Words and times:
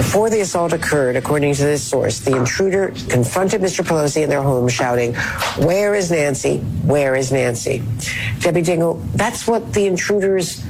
Before 0.00 0.30
the 0.30 0.40
assault 0.40 0.72
occurred, 0.72 1.16
according 1.16 1.52
to 1.56 1.62
this 1.62 1.82
source, 1.82 2.20
the 2.20 2.34
intruder 2.34 2.88
confronted 3.10 3.60
Mr. 3.60 3.84
Pelosi 3.84 4.22
in 4.22 4.30
their 4.30 4.40
home, 4.40 4.66
shouting, 4.66 5.12
Where 5.58 5.94
is 5.94 6.10
Nancy? 6.10 6.56
Where 6.86 7.14
is 7.14 7.30
Nancy? 7.30 7.82
Debbie 8.38 8.62
Dingell, 8.62 8.98
that's 9.12 9.46
what 9.46 9.74
the 9.74 9.84
intruders 9.86 10.64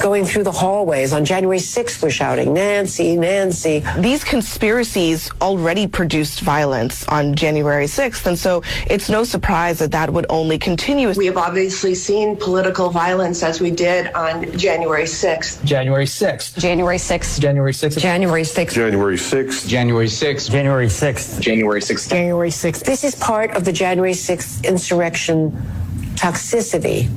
going 0.00 0.24
through 0.24 0.44
the 0.44 0.52
hallways 0.52 1.12
on 1.12 1.24
January 1.24 1.58
6th 1.58 2.02
were 2.02 2.10
shouting, 2.10 2.52
Nancy, 2.52 3.16
Nancy. 3.16 3.82
These 3.98 4.24
conspiracies 4.24 5.30
already 5.40 5.86
produced 5.86 6.40
violence 6.40 7.06
on 7.08 7.34
January 7.34 7.86
6th, 7.86 8.26
and 8.26 8.38
so 8.38 8.62
it's 8.88 9.08
no 9.08 9.24
surprise 9.24 9.78
that 9.78 9.90
that 9.92 10.12
would 10.12 10.26
only 10.28 10.58
continue. 10.58 11.12
We 11.12 11.26
have 11.26 11.36
obviously 11.36 11.94
seen 11.94 12.36
political 12.36 12.90
violence 12.90 13.42
as 13.42 13.60
we 13.60 13.70
did 13.70 14.12
on 14.14 14.56
January 14.56 15.04
6th. 15.04 15.64
January 15.64 16.06
6th. 16.06 16.58
January 16.58 16.98
6th. 16.98 17.40
January 17.40 17.72
6th. 17.72 17.98
January 17.98 18.42
6th. 18.42 18.72
January 18.74 19.16
6th. 19.16 19.68
January 19.68 20.06
6th. 20.06 20.50
January 20.50 20.86
6th. 20.86 21.40
January 21.40 21.80
6th. 21.80 22.10
January 22.10 22.50
6th. 22.50 22.84
This 22.84 23.04
is 23.04 23.14
part 23.16 23.50
of 23.52 23.64
the 23.64 23.72
January 23.72 24.12
6th 24.12 24.64
insurrection 24.64 25.50
toxicity 26.16 27.08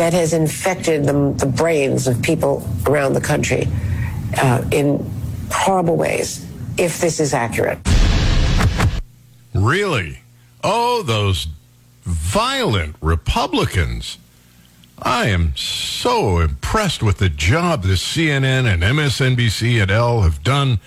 that 0.00 0.14
has 0.14 0.32
infected 0.32 1.04
the, 1.04 1.34
the 1.36 1.44
brains 1.44 2.06
of 2.06 2.22
people 2.22 2.66
around 2.86 3.12
the 3.12 3.20
country 3.20 3.68
uh, 4.38 4.64
in 4.70 4.98
horrible 5.52 5.94
ways, 5.94 6.50
if 6.78 7.02
this 7.02 7.20
is 7.20 7.34
accurate. 7.34 7.78
Really? 9.52 10.20
Oh, 10.64 11.02
those 11.02 11.48
violent 12.04 12.96
Republicans. 13.02 14.16
I 14.98 15.26
am 15.26 15.54
so 15.54 16.38
impressed 16.38 17.02
with 17.02 17.18
the 17.18 17.28
job 17.28 17.82
that 17.82 17.98
CNN 17.98 18.72
and 18.72 18.82
MSNBC 18.82 19.82
and 19.82 19.90
L 19.90 20.22
have 20.22 20.42
done 20.42 20.80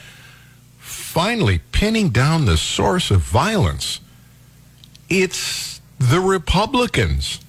finally 0.80 1.60
pinning 1.72 2.10
down 2.10 2.46
the 2.46 2.58
source 2.58 3.12
of 3.12 3.22
violence. 3.22 4.00
It's 5.08 5.82
the 6.00 6.20
Republicans. 6.20 7.43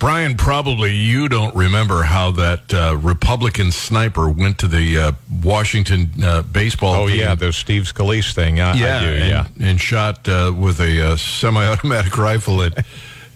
Brian, 0.00 0.34
probably 0.34 0.94
you 0.94 1.28
don't 1.28 1.54
remember 1.54 2.02
how 2.02 2.30
that 2.30 2.72
uh, 2.72 2.96
Republican 2.96 3.70
sniper 3.70 4.30
went 4.30 4.58
to 4.60 4.66
the 4.66 4.98
uh, 4.98 5.12
Washington 5.44 6.10
uh, 6.24 6.40
baseball. 6.40 6.94
Oh 6.94 7.06
yeah, 7.06 7.34
the 7.34 7.52
Steve 7.52 7.82
Scalise 7.82 8.32
thing. 8.32 8.60
I, 8.60 8.72
yeah, 8.76 8.96
I 8.96 9.00
do, 9.02 9.08
and, 9.08 9.28
yeah, 9.28 9.68
and 9.68 9.78
shot 9.78 10.26
uh, 10.26 10.54
with 10.56 10.80
a 10.80 11.12
uh, 11.12 11.16
semi-automatic 11.16 12.16
rifle 12.18 12.62
at 12.62 12.82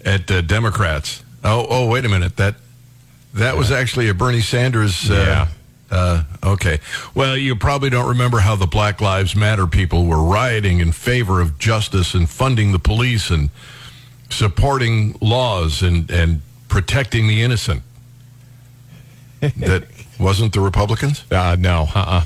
at 0.03 0.31
uh, 0.31 0.41
Democrats. 0.41 1.23
Oh, 1.43 1.67
oh, 1.69 1.87
wait 1.87 2.03
a 2.03 2.09
minute 2.09 2.35
that 2.37 2.55
that 3.35 3.55
was 3.55 3.69
actually 3.69 4.09
a 4.09 4.15
Bernie 4.15 4.41
Sanders. 4.41 5.07
Yeah. 5.07 5.49
Uh, 5.91 6.23
okay. 6.43 6.79
Well, 7.13 7.37
you 7.37 7.55
probably 7.55 7.91
don't 7.91 8.09
remember 8.09 8.39
how 8.39 8.55
the 8.55 8.65
Black 8.65 9.01
Lives 9.01 9.35
Matter 9.35 9.67
people 9.67 10.07
were 10.07 10.23
rioting 10.23 10.79
in 10.79 10.91
favor 10.93 11.41
of 11.41 11.59
justice 11.59 12.15
and 12.15 12.27
funding 12.27 12.71
the 12.71 12.79
police 12.79 13.29
and 13.29 13.51
supporting 14.31 15.15
laws 15.21 15.83
and 15.83 16.09
and 16.09 16.41
protecting 16.75 17.27
the 17.27 17.41
innocent. 17.41 17.81
that 19.39 19.85
wasn't 20.19 20.51
the 20.53 20.59
Republicans. 20.59 21.23
uh, 21.31 21.55
no, 21.57 21.87
uh-uh. 21.95 22.25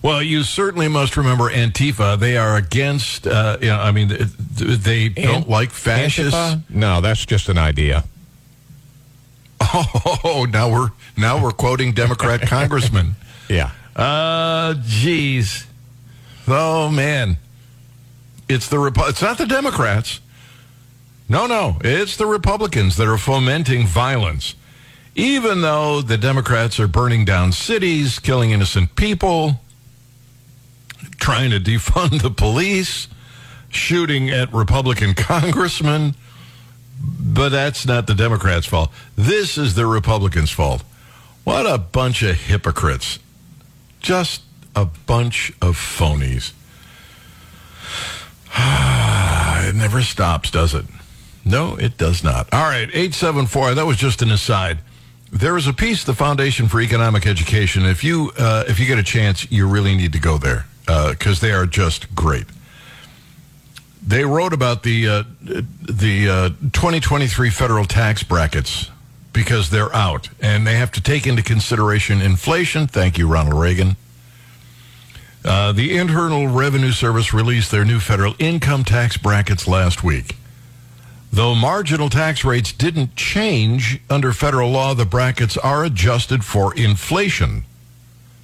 Well, 0.00 0.22
you 0.22 0.42
certainly 0.44 0.88
must 0.88 1.16
remember 1.18 1.50
Antifa. 1.50 2.18
They 2.18 2.36
are 2.38 2.56
against. 2.56 3.26
Uh, 3.26 3.58
you 3.60 3.68
know, 3.68 3.80
I 3.80 3.90
mean, 3.90 4.08
they 4.56 5.08
don't 5.10 5.48
like 5.48 5.70
fascists. 5.70 6.34
Antifa? 6.34 6.62
No, 6.70 7.00
that's 7.02 7.24
just 7.26 7.48
an 7.48 7.58
idea. 7.58 8.04
Oh, 10.26 10.46
now 10.50 10.70
we're 10.70 10.90
now 11.16 11.42
we're 11.42 11.50
quoting 11.52 11.92
Democrat 11.92 12.40
congressmen. 12.48 13.14
Yeah. 13.48 13.70
Uh, 13.96 14.74
geez. 14.86 15.66
Oh 16.46 16.90
man, 16.90 17.38
it's 18.48 18.68
the 18.68 18.76
Repu- 18.76 19.08
It's 19.08 19.22
not 19.22 19.38
the 19.38 19.46
Democrats. 19.46 20.20
No, 21.28 21.46
no, 21.46 21.78
it's 21.82 22.16
the 22.16 22.26
Republicans 22.26 22.96
that 22.96 23.08
are 23.08 23.16
fomenting 23.16 23.86
violence. 23.86 24.54
Even 25.14 25.62
though 25.62 26.02
the 26.02 26.18
Democrats 26.18 26.78
are 26.80 26.88
burning 26.88 27.24
down 27.24 27.52
cities, 27.52 28.18
killing 28.18 28.50
innocent 28.50 28.96
people, 28.96 29.60
trying 31.18 31.50
to 31.50 31.60
defund 31.60 32.20
the 32.22 32.30
police, 32.30 33.08
shooting 33.70 34.28
at 34.28 34.52
Republican 34.52 35.14
congressmen, 35.16 36.14
but 37.00 37.50
that's 37.50 37.86
not 37.86 38.06
the 38.06 38.14
Democrats' 38.14 38.66
fault. 38.66 38.90
This 39.16 39.56
is 39.56 39.74
the 39.74 39.86
Republicans' 39.86 40.50
fault. 40.50 40.82
What 41.44 41.66
a 41.66 41.78
bunch 41.78 42.22
of 42.22 42.36
hypocrites. 42.36 43.18
Just 44.00 44.42
a 44.76 44.84
bunch 44.84 45.52
of 45.60 45.76
phonies. 45.76 46.52
it 49.68 49.74
never 49.74 50.02
stops, 50.02 50.50
does 50.50 50.74
it? 50.74 50.84
No, 51.44 51.76
it 51.76 51.98
does 51.98 52.24
not. 52.24 52.52
All 52.52 52.64
right, 52.64 52.88
874, 52.88 53.74
that 53.74 53.86
was 53.86 53.96
just 53.96 54.22
an 54.22 54.30
aside. 54.30 54.78
There 55.30 55.56
is 55.56 55.66
a 55.66 55.72
piece, 55.72 56.04
the 56.04 56.14
Foundation 56.14 56.68
for 56.68 56.80
Economic 56.80 57.26
Education. 57.26 57.84
If 57.84 58.04
you 58.04 58.30
uh, 58.38 58.64
if 58.68 58.78
you 58.78 58.86
get 58.86 58.98
a 58.98 59.02
chance, 59.02 59.50
you 59.50 59.66
really 59.66 59.96
need 59.96 60.12
to 60.12 60.20
go 60.20 60.38
there 60.38 60.64
because 60.86 61.40
they 61.40 61.50
are 61.50 61.66
just 61.66 62.14
great. 62.14 62.46
They 64.06 64.24
wrote 64.24 64.52
about 64.52 64.84
the 64.84 65.08
uh, 65.08 65.22
the 65.42 66.28
uh, 66.28 66.48
2023 66.72 67.50
federal 67.50 67.84
tax 67.84 68.22
brackets 68.22 68.90
because 69.32 69.70
they're 69.70 69.92
out 69.92 70.28
and 70.40 70.66
they 70.66 70.76
have 70.76 70.92
to 70.92 71.00
take 71.00 71.26
into 71.26 71.42
consideration 71.42 72.22
inflation. 72.22 72.86
Thank 72.86 73.18
you, 73.18 73.26
Ronald 73.26 73.60
Reagan. 73.60 73.96
Uh, 75.44 75.72
the 75.72 75.96
Internal 75.96 76.46
Revenue 76.46 76.92
Service 76.92 77.34
released 77.34 77.70
their 77.70 77.84
new 77.84 77.98
federal 77.98 78.34
income 78.38 78.84
tax 78.84 79.16
brackets 79.16 79.66
last 79.66 80.04
week. 80.04 80.36
Though 81.34 81.56
marginal 81.56 82.10
tax 82.10 82.44
rates 82.44 82.72
didn't 82.72 83.16
change 83.16 84.00
under 84.08 84.32
federal 84.32 84.70
law, 84.70 84.94
the 84.94 85.04
brackets 85.04 85.56
are 85.56 85.82
adjusted 85.82 86.44
for 86.44 86.72
inflation. 86.76 87.64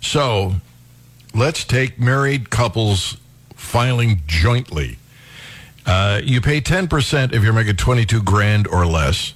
So 0.01 0.55
let's 1.33 1.63
take 1.63 2.01
married 2.01 2.51
couples 2.51 3.17
filing 3.55 4.23
jointly. 4.27 4.99
Uh, 5.87 6.21
you 6.25 6.41
pay 6.41 6.61
10% 6.61 7.33
if 7.33 7.45
you're 7.45 7.53
making 7.53 7.77
22 7.77 8.25
grand 8.25 8.67
or 8.67 8.85
less. 8.85 9.35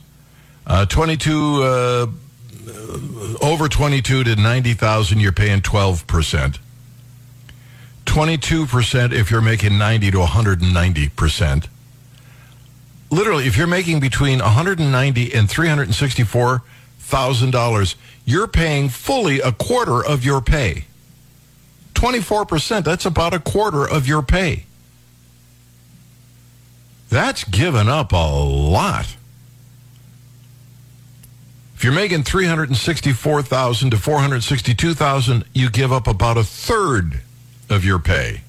Uh, 0.66 0.84
22, 0.86 1.62
uh, 1.62 2.06
over 3.40 3.68
22 3.68 4.24
to 4.24 4.34
90,000, 4.34 5.20
you're 5.20 5.30
paying 5.30 5.60
12%. 5.60 6.58
22% 8.04 9.12
if 9.12 9.30
you're 9.30 9.40
making 9.40 9.78
90 9.78 10.10
to 10.10 10.18
190%. 10.18 11.68
Literally, 13.14 13.46
if 13.46 13.56
you're 13.56 13.68
making 13.68 14.00
between 14.00 14.40
190 14.40 15.34
and 15.34 15.48
364 15.48 16.62
thousand 16.98 17.50
dollars, 17.52 17.94
you're 18.24 18.48
paying 18.48 18.88
fully 18.88 19.38
a 19.38 19.52
quarter 19.52 20.04
of 20.04 20.24
your 20.24 20.40
pay. 20.40 20.86
24%, 21.94 22.82
that's 22.82 23.06
about 23.06 23.32
a 23.32 23.38
quarter 23.38 23.88
of 23.88 24.08
your 24.08 24.20
pay. 24.20 24.64
That's 27.08 27.44
given 27.44 27.88
up 27.88 28.10
a 28.10 28.16
lot. 28.16 29.16
If 31.76 31.84
you're 31.84 31.92
making 31.92 32.24
364,000 32.24 33.90
to 33.90 33.96
462,000, 33.96 35.44
you 35.52 35.70
give 35.70 35.92
up 35.92 36.08
about 36.08 36.36
a 36.36 36.42
third 36.42 37.20
of 37.70 37.84
your 37.84 38.00
pay. 38.00 38.43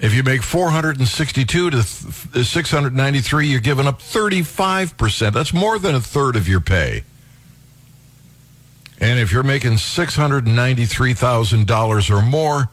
If 0.00 0.14
you 0.14 0.22
make 0.22 0.42
462 0.42 1.70
to 1.70 1.82
693, 1.82 3.46
you're 3.46 3.60
giving 3.60 3.86
up 3.86 4.00
35%. 4.00 5.34
That's 5.34 5.52
more 5.52 5.78
than 5.78 5.94
a 5.94 6.00
third 6.00 6.36
of 6.36 6.48
your 6.48 6.60
pay. 6.60 7.04
And 8.98 9.20
if 9.20 9.30
you're 9.30 9.42
making 9.42 9.72
$693,000 9.72 12.10
or 12.10 12.22
more, 12.22 12.70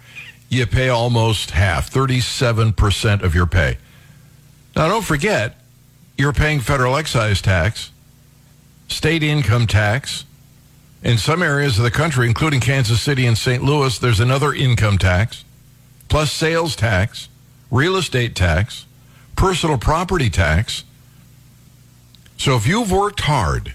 you 0.49 0.65
pay 0.65 0.87
almost 0.87 1.51
half, 1.51 1.91
37% 1.91 3.23
of 3.23 3.35
your 3.35 3.45
pay. 3.45 3.77
Now, 4.75 4.87
don't 4.87 5.03
forget, 5.03 5.57
you're 6.17 6.31
paying 6.31 6.61
federal 6.61 6.95
excise 6.95 7.41
tax, 7.41 7.91
state 8.87 9.23
income 9.23 9.67
tax. 9.67 10.23
In 11.03 11.17
some 11.17 11.43
areas 11.43 11.77
of 11.77 11.83
the 11.83 11.91
country, 11.91 12.25
including 12.27 12.61
Kansas 12.61 13.01
City 13.01 13.25
and 13.25 13.37
St. 13.37 13.61
Louis, 13.63 13.99
there's 13.99 14.21
another 14.21 14.53
income 14.53 14.97
tax, 14.97 15.43
plus 16.09 16.31
sales 16.31 16.75
tax, 16.75 17.29
real 17.69 17.95
estate 17.95 18.35
tax, 18.35 18.85
personal 19.35 19.77
property 19.77 20.29
tax. 20.29 20.83
So 22.37 22.55
if 22.55 22.67
you've 22.67 22.91
worked 22.91 23.21
hard 23.21 23.73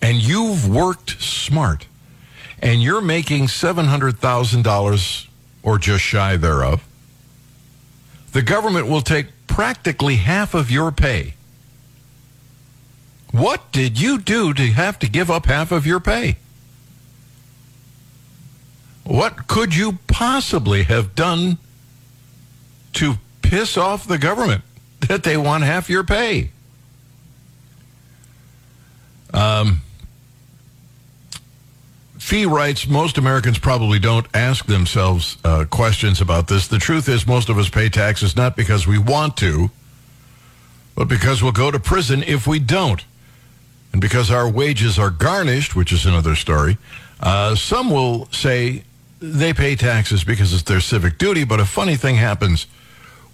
and 0.00 0.18
you've 0.18 0.68
worked 0.68 1.22
smart 1.22 1.86
and 2.60 2.82
you're 2.82 3.00
making 3.00 3.46
$700,000 3.46 5.26
or 5.62 5.78
just 5.78 6.04
shy 6.04 6.36
thereof, 6.36 6.86
the 8.32 8.42
government 8.42 8.88
will 8.88 9.00
take 9.00 9.26
practically 9.46 10.16
half 10.16 10.54
of 10.54 10.70
your 10.70 10.90
pay. 10.90 11.34
What 13.30 13.72
did 13.72 14.00
you 14.00 14.18
do 14.18 14.54
to 14.54 14.66
have 14.72 14.98
to 15.00 15.08
give 15.08 15.30
up 15.30 15.46
half 15.46 15.72
of 15.72 15.86
your 15.86 16.00
pay? 16.00 16.36
What 19.04 19.48
could 19.48 19.74
you 19.74 19.98
possibly 20.06 20.84
have 20.84 21.14
done 21.14 21.58
to 22.94 23.14
piss 23.42 23.76
off 23.76 24.06
the 24.06 24.18
government 24.18 24.62
that 25.08 25.22
they 25.22 25.36
want 25.36 25.64
half 25.64 25.88
your 25.90 26.04
pay? 26.04 26.50
Um, 29.32 29.82
FEE 32.18 32.46
writes, 32.46 32.86
most 32.86 33.18
Americans 33.18 33.58
probably 33.58 33.98
don't 33.98 34.26
ask 34.32 34.64
themselves 34.66 35.36
uh, 35.44 35.66
questions 35.68 36.20
about 36.20 36.48
this. 36.48 36.68
The 36.68 36.78
truth 36.78 37.08
is, 37.08 37.26
most 37.26 37.48
of 37.48 37.58
us 37.58 37.68
pay 37.68 37.88
taxes 37.88 38.34
not 38.34 38.56
because 38.56 38.86
we 38.86 38.96
want 38.96 39.36
to, 39.38 39.70
but 40.94 41.06
because 41.06 41.42
we'll 41.42 41.52
go 41.52 41.70
to 41.70 41.78
prison 41.78 42.22
if 42.22 42.46
we 42.46 42.58
don't. 42.58 43.04
And 43.92 44.00
because 44.00 44.30
our 44.30 44.48
wages 44.48 44.98
are 44.98 45.10
garnished, 45.10 45.76
which 45.76 45.92
is 45.92 46.06
another 46.06 46.34
story, 46.34 46.78
uh, 47.20 47.54
some 47.56 47.90
will 47.90 48.26
say 48.32 48.84
they 49.20 49.52
pay 49.52 49.76
taxes 49.76 50.24
because 50.24 50.52
it's 50.52 50.62
their 50.62 50.80
civic 50.80 51.18
duty. 51.18 51.44
But 51.44 51.60
a 51.60 51.64
funny 51.64 51.96
thing 51.96 52.16
happens 52.16 52.66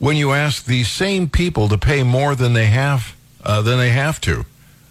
when 0.00 0.16
you 0.16 0.32
ask 0.32 0.64
these 0.64 0.88
same 0.88 1.28
people 1.28 1.68
to 1.68 1.78
pay 1.78 2.02
more 2.02 2.34
than 2.34 2.54
they 2.54 2.66
have 2.66 3.14
uh, 3.44 3.62
than 3.62 3.78
they 3.78 3.90
have 3.90 4.20
to. 4.22 4.44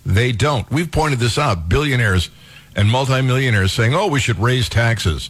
They 0.05 0.31
don't. 0.31 0.71
We've 0.71 0.89
pointed 0.89 1.19
this 1.19 1.37
out. 1.37 1.67
Billionaires 1.67 2.29
and 2.75 2.89
multimillionaires 2.89 3.73
saying, 3.73 3.93
"Oh, 3.93 4.07
we 4.07 4.21
should 4.21 4.39
raise 4.39 4.69
taxes." 4.69 5.29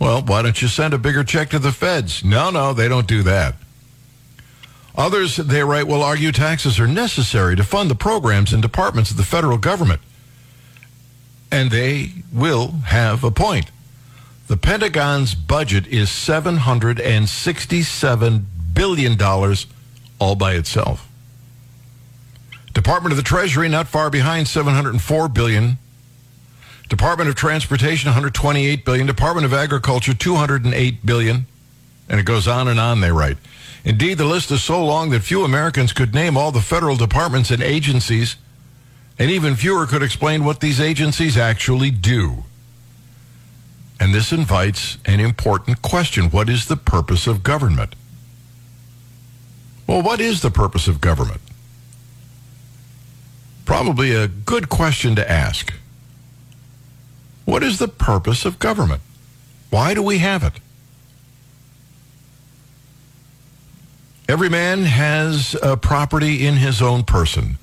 Well, 0.00 0.22
why 0.22 0.42
don't 0.42 0.62
you 0.62 0.68
send 0.68 0.94
a 0.94 0.98
bigger 0.98 1.24
check 1.24 1.50
to 1.50 1.58
the 1.58 1.72
feds? 1.72 2.22
No, 2.22 2.50
no, 2.50 2.72
they 2.74 2.86
don't 2.86 3.08
do 3.08 3.24
that. 3.24 3.56
Others, 4.94 5.36
they 5.36 5.64
write, 5.64 5.86
will 5.86 6.02
argue 6.02 6.32
taxes 6.32 6.78
are 6.78 6.86
necessary 6.86 7.56
to 7.56 7.64
fund 7.64 7.90
the 7.90 7.94
programs 7.94 8.52
and 8.52 8.60
departments 8.62 9.10
of 9.10 9.16
the 9.16 9.22
federal 9.22 9.56
government. 9.56 10.02
And 11.50 11.70
they 11.70 12.12
will 12.30 12.72
have 12.86 13.24
a 13.24 13.30
point. 13.30 13.70
The 14.48 14.58
Pentagon's 14.58 15.34
budget 15.34 15.86
is 15.86 16.10
$767 16.10 18.44
billion 18.76 19.16
dollars, 19.16 19.66
all 20.20 20.36
by 20.36 20.52
itself. 20.54 21.08
Department 22.72 23.12
of 23.12 23.16
the 23.16 23.22
Treasury 23.22 23.68
not 23.68 23.88
far 23.88 24.10
behind 24.10 24.46
704 24.46 25.28
billion. 25.30 25.78
Department 26.90 27.28
of 27.28 27.34
Transportation 27.34 28.08
128 28.08 28.84
billion. 28.84 29.06
Department 29.06 29.46
of 29.46 29.54
Agriculture 29.54 30.14
208 30.14 31.04
billion. 31.04 31.46
And 32.08 32.20
it 32.20 32.26
goes 32.26 32.46
on 32.46 32.68
and 32.68 32.78
on, 32.78 33.00
they 33.00 33.10
write. 33.10 33.38
Indeed, 33.82 34.18
the 34.18 34.26
list 34.26 34.50
is 34.50 34.62
so 34.62 34.84
long 34.84 35.10
that 35.10 35.20
few 35.20 35.42
Americans 35.42 35.92
could 35.92 36.14
name 36.14 36.36
all 36.36 36.52
the 36.52 36.60
federal 36.60 36.96
departments 36.96 37.50
and 37.50 37.62
agencies, 37.62 38.36
and 39.18 39.30
even 39.30 39.56
fewer 39.56 39.86
could 39.86 40.02
explain 40.02 40.44
what 40.44 40.60
these 40.60 40.80
agencies 40.80 41.38
actually 41.38 41.90
do. 41.90 42.44
And 43.98 44.14
this 44.14 44.32
invites 44.32 44.98
an 45.06 45.20
important 45.20 45.80
question 45.80 46.30
What 46.30 46.50
is 46.50 46.66
the 46.66 46.76
purpose 46.76 47.26
of 47.26 47.42
government? 47.42 47.94
Well, 49.86 50.02
what 50.02 50.20
is 50.20 50.42
the 50.42 50.50
purpose 50.50 50.88
of 50.88 51.00
government? 51.00 51.40
Probably 53.64 54.14
a 54.14 54.28
good 54.28 54.68
question 54.68 55.16
to 55.16 55.30
ask. 55.30 55.72
What 57.44 57.62
is 57.62 57.78
the 57.78 57.88
purpose 57.88 58.44
of 58.44 58.58
government? 58.58 59.02
Why 59.70 59.94
do 59.94 60.02
we 60.02 60.18
have 60.18 60.42
it? 60.42 60.54
Every 64.28 64.48
man 64.48 64.82
has 64.82 65.56
a 65.62 65.76
property 65.76 66.46
in 66.46 66.56
his 66.56 66.82
own 66.82 67.04
person. 67.04 67.58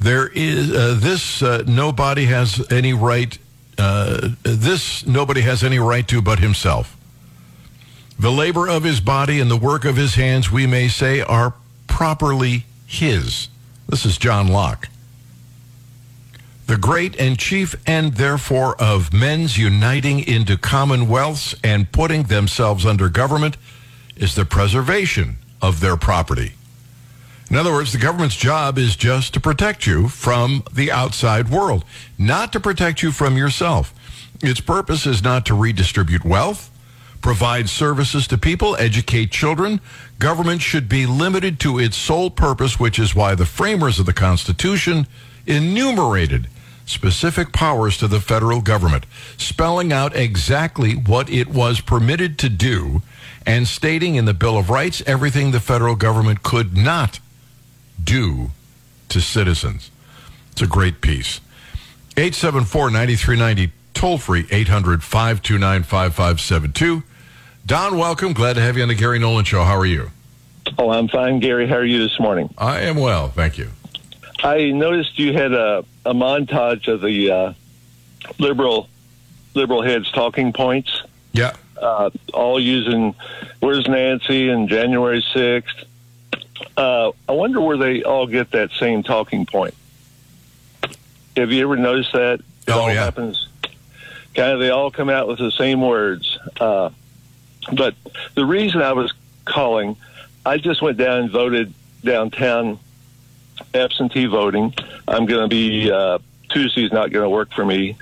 There 0.00 0.28
is 0.28 0.70
uh, 0.70 0.96
this 0.98 1.42
uh, 1.42 1.64
nobody 1.66 2.26
has 2.26 2.64
any 2.70 2.92
right. 2.92 3.36
Uh, 3.76 4.28
this 4.44 5.04
nobody 5.06 5.40
has 5.40 5.64
any 5.64 5.80
right 5.80 6.06
to 6.06 6.22
but 6.22 6.38
himself. 6.38 6.96
The 8.18 8.32
labor 8.32 8.68
of 8.68 8.82
his 8.82 9.00
body 9.00 9.38
and 9.38 9.48
the 9.48 9.56
work 9.56 9.84
of 9.84 9.96
his 9.96 10.16
hands, 10.16 10.50
we 10.50 10.66
may 10.66 10.88
say, 10.88 11.20
are 11.20 11.54
properly 11.86 12.66
his. 12.84 13.48
This 13.88 14.04
is 14.04 14.18
John 14.18 14.48
Locke. 14.48 14.88
The 16.66 16.76
great 16.76 17.18
and 17.18 17.38
chief 17.38 17.76
end, 17.86 18.14
therefore, 18.14 18.74
of 18.80 19.12
men's 19.12 19.56
uniting 19.56 20.18
into 20.18 20.58
commonwealths 20.58 21.54
and 21.62 21.92
putting 21.92 22.24
themselves 22.24 22.84
under 22.84 23.08
government 23.08 23.56
is 24.16 24.34
the 24.34 24.44
preservation 24.44 25.38
of 25.62 25.80
their 25.80 25.96
property. 25.96 26.54
In 27.48 27.56
other 27.56 27.72
words, 27.72 27.92
the 27.92 27.98
government's 27.98 28.36
job 28.36 28.78
is 28.78 28.96
just 28.96 29.32
to 29.34 29.40
protect 29.40 29.86
you 29.86 30.08
from 30.08 30.64
the 30.72 30.90
outside 30.90 31.48
world, 31.50 31.84
not 32.18 32.52
to 32.52 32.60
protect 32.60 33.00
you 33.00 33.12
from 33.12 33.36
yourself. 33.36 33.94
Its 34.42 34.60
purpose 34.60 35.06
is 35.06 35.22
not 35.22 35.46
to 35.46 35.54
redistribute 35.54 36.24
wealth, 36.24 36.70
provide 37.20 37.68
services 37.68 38.26
to 38.28 38.38
people, 38.38 38.76
educate 38.76 39.30
children. 39.30 39.80
Government 40.18 40.62
should 40.62 40.88
be 40.88 41.06
limited 41.06 41.60
to 41.60 41.78
its 41.78 41.96
sole 41.96 42.30
purpose, 42.30 42.78
which 42.78 42.98
is 42.98 43.14
why 43.14 43.34
the 43.34 43.46
framers 43.46 43.98
of 43.98 44.06
the 44.06 44.12
Constitution 44.12 45.06
enumerated 45.46 46.48
specific 46.86 47.52
powers 47.52 47.98
to 47.98 48.08
the 48.08 48.20
federal 48.20 48.60
government, 48.60 49.04
spelling 49.36 49.92
out 49.92 50.16
exactly 50.16 50.94
what 50.94 51.28
it 51.30 51.48
was 51.48 51.80
permitted 51.80 52.38
to 52.38 52.48
do 52.48 53.02
and 53.46 53.66
stating 53.66 54.14
in 54.14 54.24
the 54.24 54.34
Bill 54.34 54.58
of 54.58 54.70
Rights 54.70 55.02
everything 55.06 55.50
the 55.50 55.60
federal 55.60 55.96
government 55.96 56.42
could 56.42 56.76
not 56.76 57.20
do 58.02 58.50
to 59.08 59.20
citizens. 59.20 59.90
It's 60.52 60.62
a 60.62 60.66
great 60.66 61.00
piece. 61.00 61.40
874 62.16 62.90
9390, 62.90 63.72
toll 63.94 64.18
free 64.18 64.46
800 64.50 65.02
529 65.02 65.82
5572. 65.82 67.02
Don, 67.68 67.98
welcome. 67.98 68.32
Glad 68.32 68.54
to 68.54 68.62
have 68.62 68.76
you 68.78 68.82
on 68.82 68.88
the 68.88 68.94
Gary 68.94 69.18
Nolan 69.18 69.44
Show. 69.44 69.62
How 69.62 69.76
are 69.76 69.84
you? 69.84 70.10
Oh, 70.78 70.88
I'm 70.90 71.06
fine, 71.06 71.38
Gary. 71.38 71.66
How 71.66 71.76
are 71.76 71.84
you 71.84 71.98
this 71.98 72.18
morning? 72.18 72.48
I 72.56 72.80
am 72.80 72.96
well. 72.96 73.28
Thank 73.28 73.58
you. 73.58 73.68
I 74.42 74.70
noticed 74.70 75.18
you 75.18 75.34
had 75.34 75.52
a, 75.52 75.84
a 76.06 76.14
montage 76.14 76.88
of 76.88 77.02
the 77.02 77.30
uh, 77.30 77.52
liberal 78.38 78.88
liberal 79.52 79.82
heads 79.82 80.10
talking 80.12 80.54
points, 80.54 81.02
Yeah. 81.32 81.52
uh, 81.76 82.08
all 82.32 82.58
using 82.58 83.14
"Where's 83.60 83.86
Nancy" 83.86 84.48
and 84.48 84.66
January 84.70 85.22
sixth. 85.34 85.84
Uh, 86.74 87.12
I 87.28 87.32
wonder 87.32 87.60
where 87.60 87.76
they 87.76 88.02
all 88.02 88.26
get 88.26 88.52
that 88.52 88.70
same 88.72 89.02
talking 89.02 89.44
point. 89.44 89.74
Have 91.36 91.52
you 91.52 91.62
ever 91.64 91.76
noticed 91.76 92.14
that? 92.14 92.40
It 92.40 92.70
Oh, 92.70 92.80
all 92.80 92.88
yeah. 92.88 93.04
happens. 93.04 93.46
Kind 94.34 94.52
of, 94.52 94.58
they 94.60 94.70
all 94.70 94.90
come 94.90 95.10
out 95.10 95.28
with 95.28 95.38
the 95.38 95.50
same 95.50 95.82
words. 95.82 96.38
Uh, 96.58 96.88
but 97.72 97.94
the 98.34 98.44
reason 98.44 98.82
I 98.82 98.92
was 98.92 99.12
calling, 99.44 99.96
I 100.44 100.58
just 100.58 100.82
went 100.82 100.98
down 100.98 101.20
and 101.20 101.30
voted 101.30 101.72
downtown 102.02 102.78
absentee 103.74 104.26
voting. 104.26 104.74
I'm 105.06 105.26
going 105.26 105.42
to 105.42 105.48
be 105.48 105.90
uh, 105.90 106.18
Tuesday's 106.48 106.92
not 106.92 107.10
going 107.10 107.24
to 107.24 107.30
work 107.30 107.52
for 107.52 107.64
me, 107.64 107.96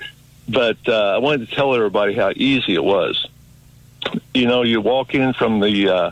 but 0.47 0.77
uh, 0.87 1.15
I 1.15 1.17
wanted 1.17 1.49
to 1.49 1.55
tell 1.55 1.73
everybody 1.75 2.13
how 2.13 2.31
easy 2.35 2.75
it 2.75 2.83
was. 2.83 3.27
You 4.33 4.47
know, 4.47 4.63
you 4.63 4.79
walk 4.81 5.13
in 5.15 5.33
from 5.33 5.59
the 5.59 5.89
uh, 5.89 6.11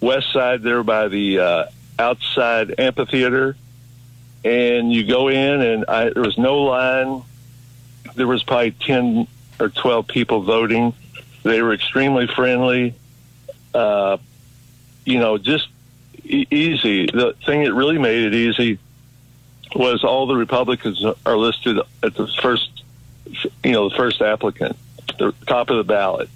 west 0.00 0.32
side 0.32 0.62
there 0.62 0.82
by 0.82 1.08
the 1.08 1.38
uh, 1.38 1.64
outside 1.98 2.74
amphitheater, 2.78 3.56
and 4.44 4.92
you 4.92 5.06
go 5.06 5.28
in, 5.28 5.60
and 5.60 5.84
I, 5.86 6.10
there 6.10 6.22
was 6.22 6.38
no 6.38 6.62
line. 6.62 7.22
There 8.14 8.26
was 8.26 8.42
probably 8.42 8.72
ten 8.72 9.28
or 9.60 9.68
twelve 9.68 10.08
people 10.08 10.42
voting. 10.42 10.94
They 11.42 11.62
were 11.62 11.72
extremely 11.72 12.26
friendly. 12.26 12.94
Uh, 13.74 14.18
you 15.04 15.18
know, 15.18 15.38
just 15.38 15.68
e- 16.24 16.46
easy. 16.50 17.06
The 17.06 17.34
thing 17.44 17.64
that 17.64 17.74
really 17.74 17.98
made 17.98 18.24
it 18.24 18.34
easy 18.34 18.78
was 19.74 20.04
all 20.04 20.26
the 20.26 20.36
Republicans 20.36 21.04
are 21.26 21.36
listed 21.36 21.78
at 22.02 22.14
the 22.14 22.26
first, 22.40 22.82
you 23.64 23.72
know, 23.72 23.88
the 23.88 23.96
first 23.96 24.20
applicant, 24.22 24.76
the 25.18 25.32
top 25.46 25.70
of 25.70 25.76
the 25.76 25.84
ballot. 25.84 26.28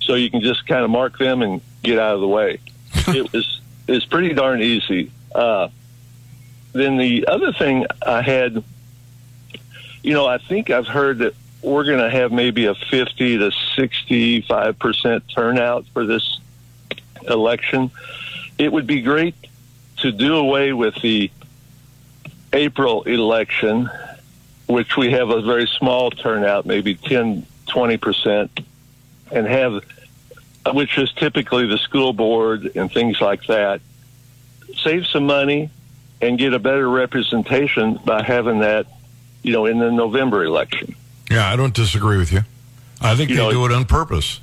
So 0.00 0.14
you 0.14 0.30
can 0.30 0.40
just 0.40 0.66
kind 0.66 0.84
of 0.84 0.90
mark 0.90 1.18
them 1.18 1.42
and 1.42 1.60
get 1.82 1.98
out 1.98 2.14
of 2.14 2.20
the 2.20 2.28
way. 2.28 2.58
it 3.08 3.32
was 3.32 3.60
it's 3.88 4.04
pretty 4.04 4.34
darn 4.34 4.62
easy. 4.62 5.10
Uh, 5.34 5.68
then 6.72 6.96
the 6.96 7.26
other 7.28 7.52
thing 7.52 7.86
I 8.04 8.22
had, 8.22 8.62
you 10.02 10.14
know, 10.14 10.26
I 10.26 10.38
think 10.38 10.70
I've 10.70 10.86
heard 10.86 11.18
that 11.18 11.34
we're 11.62 11.84
going 11.84 11.98
to 11.98 12.10
have 12.10 12.32
maybe 12.32 12.66
a 12.66 12.74
50 12.74 13.38
to 13.38 13.50
65 13.76 14.78
percent 14.78 15.24
turnout 15.34 15.86
for 15.92 16.06
this 16.06 16.40
election. 17.28 17.90
It 18.58 18.72
would 18.72 18.86
be 18.86 19.02
great 19.02 19.34
to 19.98 20.12
do 20.12 20.36
away 20.36 20.72
with 20.72 20.94
the 21.02 21.30
April 22.52 23.02
election, 23.02 23.90
which 24.66 24.96
we 24.96 25.12
have 25.12 25.30
a 25.30 25.42
very 25.42 25.66
small 25.66 26.10
turnout, 26.10 26.66
maybe 26.66 26.94
10, 26.94 27.46
20 27.66 27.96
percent, 27.96 28.60
and 29.30 29.46
have, 29.46 29.82
which 30.72 30.96
is 30.98 31.12
typically 31.12 31.66
the 31.66 31.78
school 31.78 32.12
board 32.12 32.72
and 32.76 32.90
things 32.92 33.20
like 33.20 33.46
that. 33.46 33.80
Save 34.82 35.06
some 35.06 35.26
money 35.26 35.70
and 36.22 36.38
get 36.38 36.54
a 36.54 36.58
better 36.58 36.88
representation 36.88 37.98
by 38.04 38.22
having 38.22 38.60
that, 38.60 38.86
you 39.42 39.52
know, 39.52 39.66
in 39.66 39.78
the 39.78 39.90
November 39.90 40.44
election. 40.44 40.94
Yeah, 41.30 41.50
I 41.50 41.56
don't 41.56 41.74
disagree 41.74 42.16
with 42.16 42.32
you. 42.32 42.42
I 43.00 43.14
think 43.14 43.30
You 43.30 43.36
they 43.36 43.42
know- 43.42 43.50
do 43.52 43.66
it 43.66 43.72
on 43.72 43.84
purpose. 43.84 44.40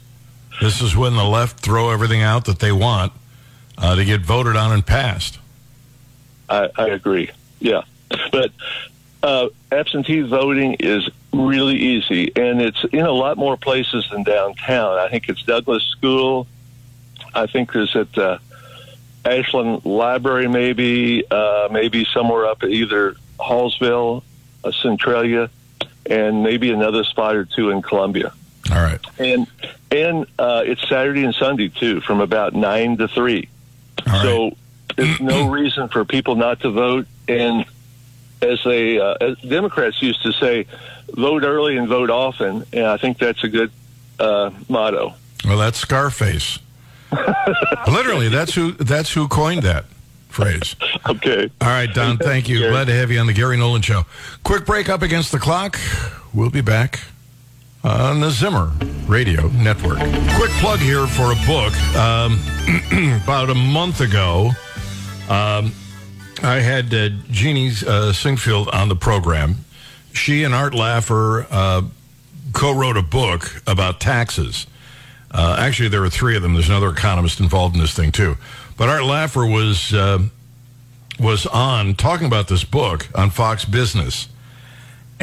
This 0.64 0.82
is 0.82 0.96
when 0.96 1.18
the 1.18 1.26
left 1.26 1.60
throw 1.60 1.90
everything 1.90 2.22
out 2.22 2.46
that 2.46 2.60
they 2.60 2.72
want 2.72 3.12
uh, 3.78 3.98
to 3.98 4.06
get 4.06 4.22
voted 4.22 4.56
on 4.56 4.72
and 4.72 4.86
passed. 4.86 5.38
I, 6.48 6.70
I 6.78 6.88
agree. 6.88 7.32
Yeah, 7.60 7.82
but 8.32 8.54
uh, 9.22 9.50
absentee 9.74 10.22
voting 10.22 10.76
is 10.76 11.10
really 11.34 11.76
easy, 11.76 12.32
and 12.38 12.62
it's 12.62 12.82
in 12.94 13.06
a 13.06 13.12
lot 13.12 13.38
more 13.38 13.58
places 13.58 14.08
than 14.10 14.24
downtown. 14.24 15.00
I 15.00 15.10
think 15.10 15.28
it's 15.28 15.44
Douglas 15.44 15.84
School. 15.84 16.48
I 17.36 17.46
think 17.46 17.74
there's 17.74 17.94
at 17.94 18.18
uh, 18.18 18.38
Ashland 19.26 19.84
Library, 19.84 20.48
maybe, 20.48 21.26
uh, 21.30 21.68
maybe 21.72 22.06
somewhere 22.14 22.46
up 22.46 22.64
at 22.64 22.70
either 22.70 23.16
Hallsville, 23.38 24.24
uh, 24.64 24.72
Centralia, 24.72 25.50
and 26.06 26.42
maybe 26.42 26.72
another 26.72 27.04
spot 27.04 27.36
or 27.36 27.44
two 27.44 27.70
in 27.70 27.82
Columbia. 27.82 28.32
All 28.72 28.78
right. 28.78 29.00
And 29.20 29.48
and 29.92 30.26
uh, 30.40 30.64
it's 30.66 30.88
Saturday 30.88 31.24
and 31.24 31.36
Sunday 31.36 31.70
too, 31.70 32.02
from 32.02 32.22
about 32.22 32.54
nine 32.54 32.98
to 32.98 33.08
three. 33.08 33.50
All 34.08 34.22
so 34.22 34.44
right. 34.44 34.58
there's 34.96 35.20
no 35.20 35.50
reason 35.50 35.90
for 35.90 36.06
people 36.06 36.36
not 36.36 36.62
to 36.62 36.72
vote. 36.72 37.08
And 37.28 37.66
as 38.42 38.64
they 38.64 39.00
uh, 39.00 39.16
as 39.20 39.38
Democrats 39.40 40.02
used 40.02 40.24
to 40.24 40.32
say, 40.34 40.66
vote 41.10 41.44
early 41.44 41.78
and 41.78 41.88
vote 41.88 42.10
often. 42.10 42.66
And 42.74 42.86
I 42.86 42.98
think 42.98 43.18
that's 43.18 43.44
a 43.44 43.50
good 43.50 43.72
uh, 44.20 44.52
motto. 44.70 45.14
Well, 45.46 45.58
that's 45.58 45.78
Scarface. 45.78 46.60
Literally, 47.88 48.30
that's 48.30 48.56
who 48.56 48.72
that's 48.72 49.14
who 49.14 49.28
coined 49.28 49.64
that 49.64 49.86
phrase. 50.30 50.76
Okay. 51.06 51.52
All 51.60 51.68
right, 51.68 51.94
Don, 51.94 52.18
thank 52.18 52.48
you. 52.48 52.60
Glad 52.60 52.86
to 52.86 52.94
have 52.94 53.12
you 53.12 53.20
on 53.20 53.28
the 53.28 53.34
Gary 53.34 53.58
Nolan 53.58 53.82
Show. 53.82 54.06
Quick 54.46 54.66
break 54.66 54.88
up 54.88 55.02
against 55.02 55.34
the 55.34 55.38
clock. 55.38 55.78
We'll 56.34 56.50
be 56.50 56.62
back 56.62 57.02
on 57.84 58.22
the 58.22 58.30
Zimmer 58.30 58.72
Radio 59.08 59.48
Network. 59.50 59.98
Quick 60.36 60.52
plug 60.62 60.80
here 60.80 61.06
for 61.06 61.34
a 61.34 61.36
book. 61.46 61.74
Um, 61.96 62.40
about 63.24 63.50
a 63.50 63.56
month 63.56 64.00
ago, 64.00 64.52
um, 65.30 65.74
I 66.42 66.60
had 66.62 66.94
uh, 66.94 67.10
Jeannie 67.30 67.68
uh, 67.68 68.14
Sinquefield 68.14 68.74
on 68.74 68.88
the 68.88 68.96
program. 68.96 69.66
She 70.14 70.44
and 70.44 70.54
Art 70.54 70.74
Laffer 70.74 71.46
uh, 71.52 71.82
co-wrote 72.54 72.98
a 72.98 73.02
book 73.02 73.62
about 73.68 74.00
taxes. 74.00 74.66
Uh, 75.32 75.58
actually, 75.60 75.90
there 75.90 76.04
are 76.04 76.10
three 76.10 76.38
of 76.38 76.42
them. 76.42 76.54
There's 76.54 76.70
another 76.70 76.90
economist 76.90 77.40
involved 77.40 77.76
in 77.76 77.82
this 77.82 77.94
thing 77.94 78.12
too. 78.12 78.38
But 78.78 78.88
Art 78.88 79.02
Laffer 79.02 79.52
was 79.52 79.94
uh, 79.94 80.20
was 81.20 81.46
on 81.48 81.96
talking 81.96 82.28
about 82.28 82.48
this 82.48 82.64
book 82.64 83.10
on 83.16 83.30
Fox 83.30 83.66
Business 83.66 84.30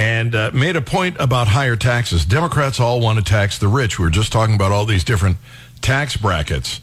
and 0.00 0.34
uh, 0.34 0.50
made 0.54 0.76
a 0.76 0.80
point 0.80 1.14
about 1.20 1.46
higher 1.46 1.76
taxes. 1.76 2.24
Democrats 2.24 2.80
all 2.80 3.00
want 3.00 3.18
to 3.18 3.24
tax 3.24 3.58
the 3.58 3.68
rich. 3.68 3.98
We 3.98 4.06
were 4.06 4.10
just 4.10 4.32
talking 4.32 4.54
about 4.54 4.72
all 4.72 4.86
these 4.86 5.04
different 5.04 5.36
tax 5.82 6.16
brackets. 6.16 6.80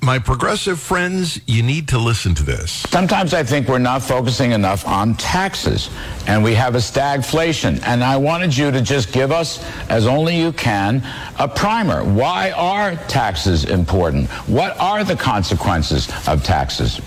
My 0.00 0.20
progressive 0.20 0.78
friends, 0.78 1.40
you 1.48 1.64
need 1.64 1.88
to 1.88 1.98
listen 1.98 2.32
to 2.36 2.44
this. 2.44 2.70
Sometimes 2.70 3.34
I 3.34 3.42
think 3.42 3.66
we're 3.66 3.78
not 3.78 4.02
focusing 4.02 4.52
enough 4.52 4.86
on 4.86 5.16
taxes 5.16 5.90
and 6.28 6.44
we 6.44 6.54
have 6.54 6.76
a 6.76 6.78
stagflation. 6.78 7.82
And 7.84 8.04
I 8.04 8.16
wanted 8.16 8.56
you 8.56 8.70
to 8.70 8.80
just 8.80 9.12
give 9.12 9.32
us, 9.32 9.62
as 9.90 10.06
only 10.06 10.38
you 10.38 10.52
can, 10.52 11.02
a 11.40 11.48
primer. 11.48 12.04
Why 12.04 12.52
are 12.52 12.94
taxes 13.08 13.64
important? 13.64 14.30
What 14.46 14.78
are 14.78 15.02
the 15.02 15.16
consequences 15.16 16.08
of 16.28 16.44
taxes? 16.44 17.00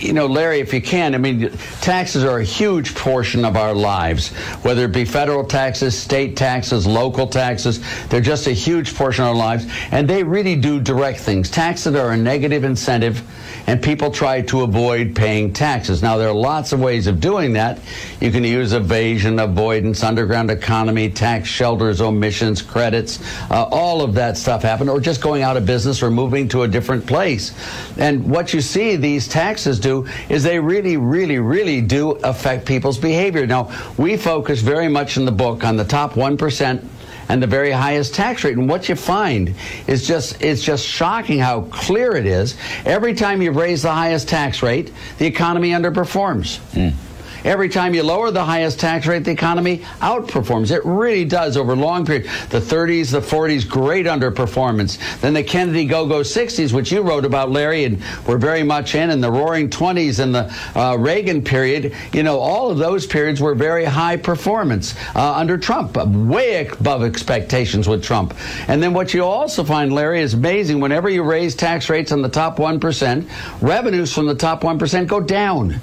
You 0.00 0.12
know, 0.12 0.26
Larry, 0.26 0.60
if 0.60 0.72
you 0.72 0.80
can, 0.80 1.14
I 1.14 1.18
mean, 1.18 1.50
taxes 1.80 2.22
are 2.22 2.38
a 2.38 2.44
huge 2.44 2.94
portion 2.94 3.44
of 3.44 3.56
our 3.56 3.74
lives, 3.74 4.28
whether 4.62 4.84
it 4.84 4.92
be 4.92 5.04
federal 5.04 5.44
taxes, 5.44 5.98
state 5.98 6.36
taxes, 6.36 6.86
local 6.86 7.26
taxes. 7.26 7.80
They're 8.06 8.20
just 8.20 8.46
a 8.46 8.52
huge 8.52 8.94
portion 8.94 9.24
of 9.24 9.30
our 9.30 9.36
lives, 9.36 9.66
and 9.90 10.08
they 10.08 10.22
really 10.22 10.54
do 10.54 10.80
direct 10.80 11.18
things. 11.18 11.50
Taxes 11.50 11.96
are 11.96 12.12
a 12.12 12.16
negative 12.16 12.62
incentive, 12.62 13.22
and 13.66 13.82
people 13.82 14.12
try 14.12 14.40
to 14.42 14.62
avoid 14.62 15.16
paying 15.16 15.52
taxes. 15.52 16.00
Now, 16.00 16.16
there 16.16 16.28
are 16.28 16.34
lots 16.34 16.72
of 16.72 16.80
ways 16.80 17.08
of 17.08 17.18
doing 17.18 17.54
that. 17.54 17.80
You 18.20 18.30
can 18.30 18.44
use 18.44 18.74
evasion, 18.74 19.40
avoidance, 19.40 20.04
underground 20.04 20.50
economy, 20.50 21.10
tax 21.10 21.48
shelters, 21.48 22.00
omissions, 22.00 22.62
credits, 22.62 23.20
uh, 23.50 23.64
all 23.64 24.02
of 24.02 24.14
that 24.14 24.36
stuff 24.36 24.62
happen, 24.62 24.88
or 24.88 25.00
just 25.00 25.20
going 25.20 25.42
out 25.42 25.56
of 25.56 25.66
business 25.66 26.04
or 26.04 26.10
moving 26.10 26.48
to 26.50 26.62
a 26.62 26.68
different 26.68 27.04
place. 27.04 27.52
And 27.96 28.30
what 28.30 28.54
you 28.54 28.60
see 28.60 28.94
these 28.94 29.26
taxes 29.26 29.80
do 29.80 29.87
is 30.28 30.42
they 30.42 30.58
really, 30.58 30.96
really, 30.96 31.38
really 31.38 31.80
do 31.80 32.12
affect 32.12 32.66
people's 32.66 32.98
behavior. 32.98 33.46
Now, 33.46 33.70
we 33.96 34.16
focus 34.16 34.60
very 34.60 34.88
much 34.88 35.16
in 35.16 35.24
the 35.24 35.32
book 35.32 35.64
on 35.64 35.76
the 35.76 35.84
top 35.84 36.12
1% 36.12 36.84
and 37.28 37.42
the 37.42 37.46
very 37.46 37.70
highest 37.70 38.14
tax 38.14 38.44
rate. 38.44 38.56
And 38.56 38.68
what 38.68 38.88
you 38.88 38.96
find 38.96 39.54
is 39.86 40.06
just 40.06 40.40
it's 40.42 40.62
just 40.62 40.84
shocking 40.86 41.38
how 41.38 41.62
clear 41.62 42.16
it 42.16 42.26
is. 42.26 42.56
Every 42.84 43.14
time 43.14 43.42
you 43.42 43.52
raise 43.52 43.82
the 43.82 43.92
highest 43.92 44.28
tax 44.28 44.62
rate, 44.62 44.92
the 45.18 45.26
economy 45.26 45.70
underperforms. 45.70 46.58
Hmm. 46.72 47.07
Every 47.44 47.68
time 47.68 47.94
you 47.94 48.02
lower 48.02 48.30
the 48.30 48.44
highest 48.44 48.80
tax 48.80 49.06
rate, 49.06 49.24
the 49.24 49.30
economy 49.30 49.78
outperforms. 50.00 50.70
It 50.70 50.84
really 50.84 51.24
does 51.24 51.56
over 51.56 51.74
long 51.76 52.04
period. 52.04 52.24
The 52.50 52.60
30s, 52.60 53.12
the 53.12 53.20
40s, 53.20 53.68
great 53.68 54.06
underperformance. 54.06 54.98
Then 55.20 55.34
the 55.34 55.42
Kennedy 55.42 55.84
go-go 55.84 56.20
60s, 56.20 56.72
which 56.72 56.90
you 56.90 57.02
wrote 57.02 57.24
about, 57.24 57.50
Larry, 57.50 57.84
and 57.84 58.02
we're 58.26 58.38
very 58.38 58.62
much 58.62 58.94
in, 58.94 59.10
and 59.10 59.22
the 59.22 59.30
roaring 59.30 59.70
20s 59.70 60.18
and 60.18 60.34
the 60.34 60.54
uh, 60.74 60.96
Reagan 60.96 61.42
period. 61.42 61.94
You 62.12 62.22
know, 62.22 62.38
all 62.38 62.70
of 62.70 62.78
those 62.78 63.06
periods 63.06 63.40
were 63.40 63.54
very 63.54 63.84
high 63.84 64.16
performance 64.16 64.94
uh, 65.14 65.34
under 65.34 65.56
Trump, 65.56 65.96
uh, 65.96 66.04
way 66.08 66.66
above 66.66 67.02
expectations 67.02 67.88
with 67.88 68.02
Trump. 68.02 68.34
And 68.68 68.82
then 68.82 68.92
what 68.92 69.14
you 69.14 69.24
also 69.24 69.64
find, 69.64 69.92
Larry, 69.92 70.20
is 70.20 70.34
amazing. 70.34 70.80
Whenever 70.80 71.08
you 71.08 71.22
raise 71.22 71.54
tax 71.54 71.88
rates 71.88 72.12
on 72.12 72.22
the 72.22 72.28
top 72.28 72.58
1%, 72.58 73.28
revenues 73.60 74.12
from 74.12 74.26
the 74.26 74.34
top 74.34 74.62
1% 74.62 75.06
go 75.06 75.20
down. 75.20 75.80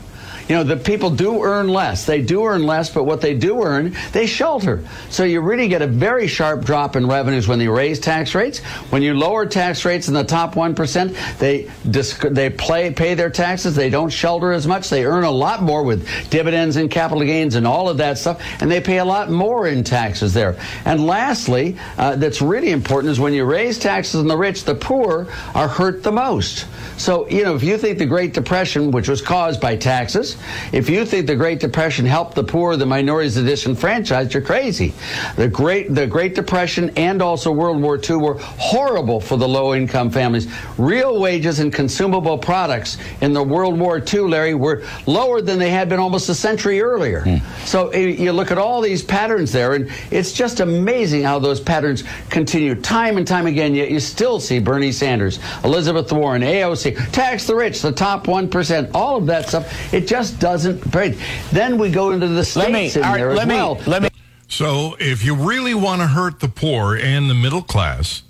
You 0.48 0.56
know, 0.56 0.64
the 0.64 0.78
people 0.78 1.10
do 1.10 1.42
earn 1.42 1.68
less. 1.68 2.06
They 2.06 2.22
do 2.22 2.46
earn 2.46 2.64
less, 2.64 2.92
but 2.92 3.06
what 3.06 3.20
they 3.20 3.34
do 3.34 3.64
earn, 3.64 3.96
they 4.12 4.28
shelter. 4.28 4.84
So 5.10 5.24
you 5.24 5.42
really 5.42 5.68
get 5.68 5.82
a 5.82 5.88
very 5.88 6.28
sharp 6.28 6.64
drop 6.64 6.96
in 6.96 7.08
revenues 7.08 7.48
when 7.48 7.60
you 7.60 7.76
raise 7.76 8.00
tax 8.00 8.36
rates. 8.36 8.60
When 8.92 9.02
you 9.02 9.16
lower 9.16 9.48
tax 9.48 9.86
rates 9.86 10.08
in 10.08 10.14
the 10.14 10.24
top 10.24 10.54
1%, 10.54 11.40
they 11.40 11.72
disc- 11.90 12.22
they 12.22 12.52
play, 12.52 12.92
pay 12.92 13.16
their 13.16 13.32
taxes. 13.32 13.76
They 13.76 13.90
don't 13.90 14.10
shelter 14.10 14.52
as 14.52 14.68
much. 14.68 14.90
They 14.90 15.06
earn 15.06 15.24
a 15.24 15.32
lot 15.32 15.64
more 15.64 15.82
with 15.82 16.08
dividends 16.30 16.76
and 16.76 16.92
capital 16.92 17.24
gains 17.24 17.56
and 17.56 17.66
all 17.66 17.90
of 17.90 17.98
that 17.98 18.20
stuff, 18.20 18.42
and 18.62 18.70
they 18.70 18.82
pay 18.82 19.00
a 19.00 19.06
lot 19.06 19.32
more 19.32 19.68
in 19.68 19.84
taxes 19.84 20.34
there. 20.34 20.58
And 20.86 21.08
lastly, 21.08 21.76
uh, 21.98 22.18
that's 22.18 22.42
really 22.42 22.70
important 22.70 23.12
is 23.12 23.20
when 23.20 23.34
you 23.34 23.46
raise 23.46 23.80
taxes 23.80 24.20
on 24.22 24.28
the 24.28 24.38
rich, 24.38 24.64
the 24.64 24.76
poor 24.76 25.28
are 25.56 25.68
hurt 25.68 26.04
the 26.04 26.12
most. 26.12 26.68
So, 26.98 27.28
you 27.30 27.44
know, 27.44 27.56
if 27.56 27.64
you 27.64 27.78
think 27.78 27.98
the 27.98 28.06
Great 28.06 28.34
Depression, 28.34 28.92
which 28.92 29.10
was 29.10 29.22
caused 29.22 29.60
by 29.60 29.76
taxes, 29.76 30.35
if 30.72 30.90
you 30.90 31.06
think 31.06 31.28
the 31.28 31.36
Great 31.36 31.60
Depression 31.60 32.06
helped 32.06 32.36
the 32.36 32.44
poor, 32.44 32.76
the 32.76 32.86
minorities, 32.86 33.36
the 33.36 33.44
disenfranchised, 33.44 34.34
you're 34.34 34.44
crazy. 34.44 34.94
The 35.36 35.48
Great, 35.48 35.94
the 35.94 36.08
Great 36.08 36.36
Depression 36.36 36.92
and 36.98 37.22
also 37.22 37.52
World 37.52 37.82
War 37.82 38.00
II 38.02 38.18
were 38.18 38.38
horrible 38.40 39.20
for 39.20 39.38
the 39.38 39.48
low 39.48 39.74
income 39.76 40.10
families. 40.10 40.48
Real 40.78 41.20
wages 41.20 41.60
and 41.60 41.74
consumable 41.74 42.38
products 42.38 42.98
in 43.22 43.34
the 43.34 43.44
World 43.44 43.80
War 43.80 44.02
II, 44.02 44.22
Larry, 44.22 44.56
were 44.56 44.84
lower 45.06 45.42
than 45.42 45.60
they 45.60 45.70
had 45.70 45.90
been 45.90 46.00
almost 46.00 46.30
a 46.30 46.36
century 46.36 46.82
earlier. 46.82 47.42
So 47.66 47.90
eh, 47.90 48.08
you 48.08 48.32
look 48.32 48.52
at 48.52 48.58
all 48.58 48.82
these 48.82 49.04
patterns 49.04 49.52
there, 49.52 49.74
and 49.74 49.90
it's 50.12 50.32
just 50.32 50.60
amazing 50.60 51.24
how 51.24 51.40
those 51.40 51.60
patterns 51.60 52.04
continue 52.30 52.76
time 52.76 53.18
and 53.18 53.28
time 53.28 53.46
again. 53.46 53.76
Yet 53.76 53.92
you 53.92 54.00
still 54.00 54.40
see 54.40 54.60
Bernie 54.60 54.92
Sanders, 54.92 55.40
Elizabeth 55.64 56.12
Warren, 56.12 56.42
AOC, 56.42 57.12
tax 57.12 57.46
the 57.48 57.56
rich, 57.56 57.82
the 57.82 57.92
top 57.92 58.26
1%, 58.26 58.92
all 58.94 59.18
of 59.18 59.26
that 59.28 59.48
stuff. 59.50 59.94
It 59.94 60.08
just 60.08 60.25
doesn't 60.32 60.90
break. 60.92 61.18
Then 61.52 61.78
we 61.78 61.90
go 61.90 62.12
into 62.12 62.28
the 62.28 62.52
Let 62.56 62.72
me, 62.72 62.90
states 62.90 62.96
in 62.98 63.04
all 63.04 63.12
right, 63.12 63.18
there 63.18 63.32
as 63.32 63.38
let 63.38 63.48
me, 63.48 63.56
well. 63.56 63.80
let 63.88 64.02
me. 64.02 64.10
So, 64.48 64.96
if 65.00 65.24
you 65.26 65.36
really 65.36 65.74
want 65.74 66.02
to 66.02 66.08
hurt 66.08 66.40
the 66.40 66.48
poor 66.48 66.96
and 66.96 67.30
the 67.30 67.34
middle 67.34 67.64
class, 67.64 68.24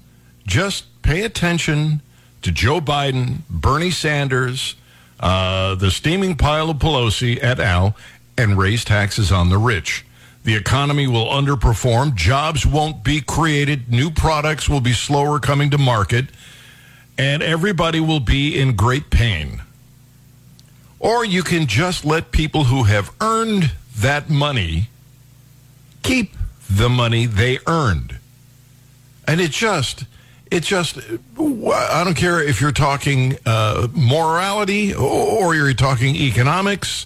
just 0.47 0.85
pay 1.01 1.23
attention 1.23 2.01
to 2.41 2.51
Joe 2.51 2.79
Biden, 2.79 3.39
Bernie 3.49 3.91
Sanders, 3.91 4.75
uh, 5.19 5.75
the 5.75 5.91
steaming 5.91 6.35
pile 6.35 6.69
of 6.69 6.77
Pelosi 6.77 7.37
et 7.41 7.59
al., 7.59 7.95
and 8.37 8.57
raise 8.57 8.83
taxes 8.83 9.31
on 9.31 9.49
the 9.49 9.57
rich. 9.57 10.05
The 10.43 10.55
economy 10.55 11.07
will 11.07 11.25
underperform, 11.25 12.15
jobs 12.15 12.65
won't 12.65 13.03
be 13.03 13.19
created, 13.21 13.91
new 13.91 14.11
products 14.11 14.69
will 14.69 14.81
be 14.81 14.93
slower 14.93 15.39
coming 15.39 15.71
to 15.71 15.77
market, 15.77 16.25
and 17.17 17.41
everybody 17.41 17.99
will 17.99 18.19
be 18.19 18.59
in 18.59 18.75
great 18.75 19.09
pain. 19.09 19.61
Or 21.05 21.23
you 21.23 21.43
can 21.43 21.67
just 21.67 22.03
let 22.03 22.31
people 22.31 22.63
who 22.63 22.85
have 22.85 23.11
earned 23.21 23.71
that 23.97 24.27
money 24.27 24.89
keep 26.01 26.33
the 26.67 26.89
money 26.89 27.27
they 27.27 27.59
earned. 27.67 28.17
And 29.27 29.39
it 29.39 29.51
just, 29.51 30.05
it 30.49 30.63
just, 30.63 30.97
I 30.97 32.01
don't 32.03 32.17
care 32.17 32.41
if 32.41 32.59
you're 32.59 32.71
talking 32.71 33.37
uh, 33.45 33.87
morality 33.93 34.95
or 34.95 35.53
you're 35.53 35.75
talking 35.75 36.15
economics, 36.15 37.05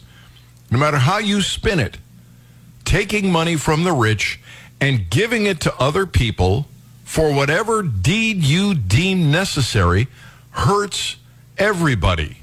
no 0.71 0.77
matter 0.77 0.97
how 0.97 1.17
you 1.17 1.41
spin 1.41 1.81
it, 1.81 1.97
taking 2.85 3.29
money 3.29 3.57
from 3.57 3.83
the 3.83 3.91
rich 3.91 4.39
and 4.79 5.09
giving 5.09 5.45
it 5.45 5.59
to 5.59 5.75
other 5.75 6.05
people 6.05 6.67
for 7.03 7.33
whatever 7.33 7.81
deed 7.81 8.45
you 8.45 8.75
deem 8.75 9.29
necessary 9.29 10.07
hurts 10.51 11.17
everybody, 11.57 12.38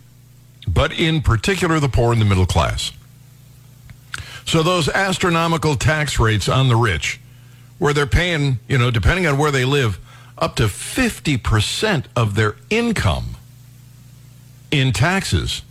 but 0.66 0.92
in 0.92 1.22
particular 1.22 1.80
the 1.80 1.88
poor 1.88 2.12
and 2.12 2.20
the 2.20 2.26
middle 2.26 2.46
class. 2.46 2.92
So 4.44 4.62
those 4.62 4.88
astronomical 4.88 5.76
tax 5.76 6.18
rates 6.18 6.48
on 6.48 6.68
the 6.68 6.76
rich, 6.76 7.20
where 7.78 7.92
they're 7.92 8.06
paying, 8.06 8.58
you 8.68 8.78
know, 8.78 8.90
depending 8.90 9.26
on 9.26 9.38
where 9.38 9.50
they 9.50 9.64
live, 9.64 9.98
up 10.38 10.56
to 10.56 10.64
50% 10.64 12.04
of 12.14 12.34
their 12.34 12.56
income 12.70 13.36
in 14.70 14.92
taxes. 14.92 15.62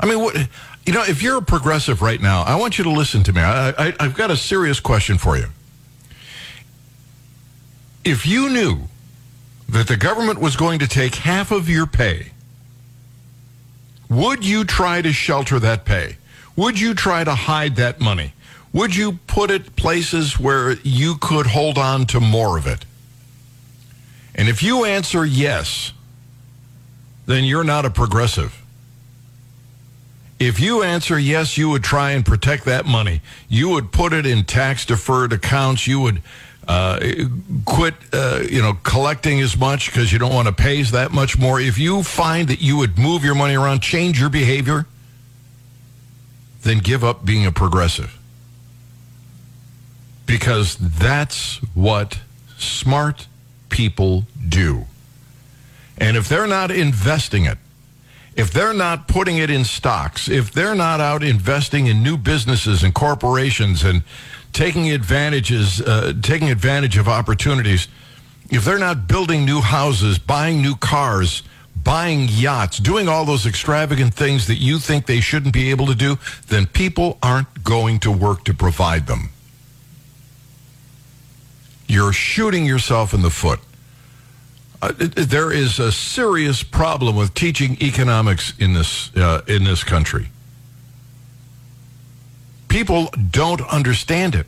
I 0.00 0.06
mean, 0.06 0.20
what, 0.20 0.36
you 0.84 0.92
know, 0.92 1.04
if 1.04 1.22
you're 1.22 1.38
a 1.38 1.42
progressive 1.42 2.02
right 2.02 2.20
now, 2.20 2.42
I 2.42 2.56
want 2.56 2.78
you 2.78 2.84
to 2.84 2.90
listen 2.90 3.22
to 3.24 3.32
me. 3.32 3.40
I, 3.40 3.94
I've 4.00 4.14
got 4.14 4.30
a 4.30 4.36
serious 4.36 4.80
question 4.80 5.18
for 5.18 5.36
you. 5.36 5.46
If 8.04 8.26
you 8.26 8.50
knew 8.50 8.88
that 9.68 9.86
the 9.86 9.96
government 9.96 10.40
was 10.40 10.56
going 10.56 10.80
to 10.80 10.88
take 10.88 11.14
half 11.14 11.52
of 11.52 11.68
your 11.68 11.86
pay, 11.86 12.31
would 14.12 14.44
you 14.44 14.64
try 14.64 15.00
to 15.00 15.12
shelter 15.12 15.58
that 15.58 15.84
pay? 15.84 16.16
Would 16.54 16.78
you 16.78 16.94
try 16.94 17.24
to 17.24 17.34
hide 17.34 17.76
that 17.76 18.00
money? 18.00 18.34
Would 18.72 18.94
you 18.94 19.18
put 19.26 19.50
it 19.50 19.74
places 19.74 20.38
where 20.38 20.72
you 20.82 21.16
could 21.16 21.46
hold 21.46 21.78
on 21.78 22.06
to 22.06 22.20
more 22.20 22.58
of 22.58 22.66
it? 22.66 22.84
And 24.34 24.48
if 24.48 24.62
you 24.62 24.84
answer 24.84 25.24
yes, 25.24 25.92
then 27.26 27.44
you're 27.44 27.64
not 27.64 27.84
a 27.84 27.90
progressive. 27.90 28.62
If 30.38 30.58
you 30.58 30.82
answer 30.82 31.18
yes, 31.18 31.56
you 31.56 31.70
would 31.70 31.84
try 31.84 32.10
and 32.10 32.24
protect 32.24 32.64
that 32.64 32.84
money. 32.84 33.20
You 33.48 33.68
would 33.70 33.92
put 33.92 34.12
it 34.12 34.26
in 34.26 34.44
tax 34.44 34.84
deferred 34.84 35.32
accounts. 35.32 35.86
You 35.86 36.00
would 36.00 36.22
uh, 36.68 37.00
quit, 37.64 37.94
uh, 38.12 38.42
you 38.48 38.62
know, 38.62 38.74
collecting 38.82 39.40
as 39.40 39.56
much 39.56 39.86
because 39.86 40.12
you 40.12 40.18
don't 40.18 40.32
want 40.32 40.48
to 40.48 40.54
pay 40.54 40.82
that 40.82 41.12
much 41.12 41.38
more. 41.38 41.60
If 41.60 41.78
you 41.78 42.02
find 42.02 42.48
that 42.48 42.60
you 42.60 42.76
would 42.76 42.98
move 42.98 43.24
your 43.24 43.34
money 43.34 43.54
around, 43.54 43.80
change 43.80 44.20
your 44.20 44.30
behavior, 44.30 44.86
then 46.62 46.78
give 46.78 47.02
up 47.02 47.24
being 47.24 47.46
a 47.46 47.52
progressive. 47.52 48.18
Because 50.26 50.76
that's 50.76 51.56
what 51.74 52.20
smart 52.56 53.26
people 53.68 54.26
do. 54.48 54.86
And 55.98 56.16
if 56.16 56.28
they're 56.28 56.46
not 56.46 56.70
investing 56.70 57.44
it, 57.44 57.58
if 58.34 58.50
they're 58.50 58.72
not 58.72 59.08
putting 59.08 59.36
it 59.36 59.50
in 59.50 59.64
stocks, 59.64 60.28
if 60.28 60.52
they're 60.52 60.74
not 60.74 61.00
out 61.00 61.22
investing 61.22 61.86
in 61.86 62.02
new 62.02 62.16
businesses 62.16 62.82
and 62.82 62.94
corporations 62.94 63.84
and 63.84 64.02
taking 64.52 64.90
advantages, 64.90 65.80
uh, 65.80 66.12
taking 66.22 66.50
advantage 66.50 66.96
of 66.96 67.08
opportunities, 67.08 67.88
if 68.50 68.64
they're 68.64 68.78
not 68.78 69.08
building 69.08 69.44
new 69.44 69.60
houses, 69.60 70.18
buying 70.18 70.60
new 70.60 70.76
cars, 70.76 71.42
buying 71.82 72.28
yachts, 72.28 72.78
doing 72.78 73.08
all 73.08 73.24
those 73.24 73.46
extravagant 73.46 74.14
things 74.14 74.46
that 74.46 74.56
you 74.56 74.78
think 74.78 75.06
they 75.06 75.20
shouldn't 75.20 75.54
be 75.54 75.70
able 75.70 75.86
to 75.86 75.94
do, 75.94 76.18
then 76.48 76.66
people 76.66 77.18
aren't 77.22 77.64
going 77.64 77.98
to 78.00 78.10
work 78.10 78.44
to 78.44 78.54
provide 78.54 79.06
them. 79.06 79.30
You're 81.88 82.12
shooting 82.12 82.64
yourself 82.66 83.14
in 83.14 83.22
the 83.22 83.30
foot. 83.30 83.60
Uh, 84.80 84.92
there 84.98 85.52
is 85.52 85.78
a 85.78 85.92
serious 85.92 86.62
problem 86.62 87.16
with 87.16 87.34
teaching 87.34 87.76
economics 87.80 88.52
in 88.58 88.72
this 88.72 89.14
uh, 89.16 89.42
in 89.46 89.64
this 89.64 89.84
country. 89.84 90.28
People 92.72 93.10
don't 93.30 93.60
understand 93.70 94.34
it. 94.34 94.46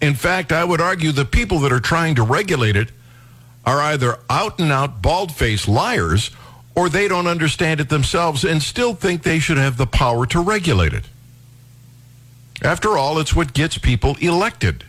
In 0.00 0.16
fact, 0.16 0.50
I 0.50 0.64
would 0.64 0.80
argue 0.80 1.12
the 1.12 1.24
people 1.24 1.60
that 1.60 1.70
are 1.70 1.78
trying 1.78 2.16
to 2.16 2.24
regulate 2.24 2.74
it 2.74 2.90
are 3.64 3.80
either 3.80 4.18
out 4.28 4.58
and 4.58 4.72
out 4.72 5.00
bald 5.00 5.30
faced 5.30 5.68
liars 5.68 6.32
or 6.74 6.88
they 6.88 7.06
don't 7.06 7.28
understand 7.28 7.78
it 7.78 7.88
themselves 7.88 8.42
and 8.42 8.60
still 8.60 8.94
think 8.94 9.22
they 9.22 9.38
should 9.38 9.58
have 9.58 9.76
the 9.76 9.86
power 9.86 10.26
to 10.26 10.40
regulate 10.40 10.92
it. 10.92 11.04
After 12.62 12.98
all, 12.98 13.20
it's 13.20 13.32
what 13.32 13.52
gets 13.54 13.78
people 13.78 14.16
elected. 14.20 14.82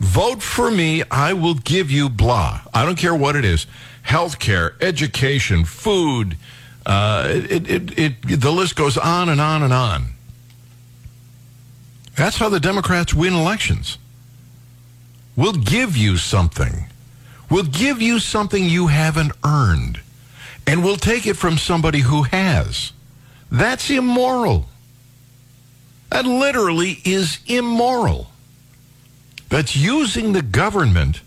Vote 0.00 0.42
for 0.42 0.70
me, 0.70 1.02
I 1.10 1.32
will 1.32 1.54
give 1.54 1.90
you 1.90 2.10
blah. 2.10 2.60
I 2.74 2.84
don't 2.84 2.98
care 2.98 3.14
what 3.14 3.36
it 3.36 3.46
is 3.46 3.66
health 4.02 4.38
care, 4.38 4.76
education, 4.82 5.64
food. 5.64 6.36
Uh, 6.84 7.26
it, 7.30 7.70
it, 7.70 7.98
it, 7.98 8.40
the 8.40 8.52
list 8.52 8.76
goes 8.76 8.98
on 8.98 9.30
and 9.30 9.40
on 9.40 9.62
and 9.62 9.72
on. 9.72 10.12
That's 12.20 12.36
how 12.36 12.50
the 12.50 12.60
Democrats 12.60 13.14
win 13.14 13.32
elections. 13.32 13.96
We'll 15.36 15.54
give 15.54 15.96
you 15.96 16.18
something. 16.18 16.84
We'll 17.50 17.64
give 17.64 18.02
you 18.02 18.18
something 18.18 18.62
you 18.62 18.88
haven't 18.88 19.32
earned. 19.42 20.02
And 20.66 20.84
we'll 20.84 20.98
take 20.98 21.26
it 21.26 21.38
from 21.38 21.56
somebody 21.56 22.00
who 22.00 22.24
has. 22.24 22.92
That's 23.50 23.88
immoral. 23.88 24.66
That 26.10 26.26
literally 26.26 26.98
is 27.06 27.38
immoral. 27.46 28.26
That's 29.48 29.74
using 29.74 30.34
the 30.34 30.42
government 30.42 31.22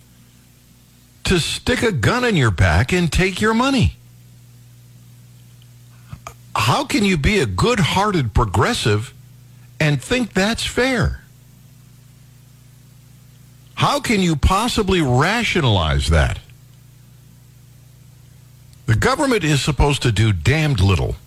to 1.23 1.39
stick 1.39 1.81
a 1.81 1.91
gun 1.91 2.23
in 2.23 2.37
your 2.37 2.51
back 2.51 2.93
and 2.93 3.11
take 3.11 3.41
your 3.41 3.55
money. 3.55 3.95
How 6.55 6.85
can 6.85 7.03
you 7.03 7.17
be 7.17 7.39
a 7.39 7.47
good 7.47 7.79
hearted 7.79 8.35
progressive 8.35 9.11
and 9.83 10.01
think 10.01 10.31
that's 10.31 10.65
fair? 10.65 11.19
How 13.75 13.99
can 13.99 14.21
you 14.21 14.37
possibly 14.37 15.01
rationalize 15.01 16.07
that? 16.07 16.39
The 18.85 18.95
government 18.95 19.43
is 19.43 19.61
supposed 19.61 20.01
to 20.03 20.11
do 20.13 20.31
damned 20.31 20.79
little. 20.79 21.17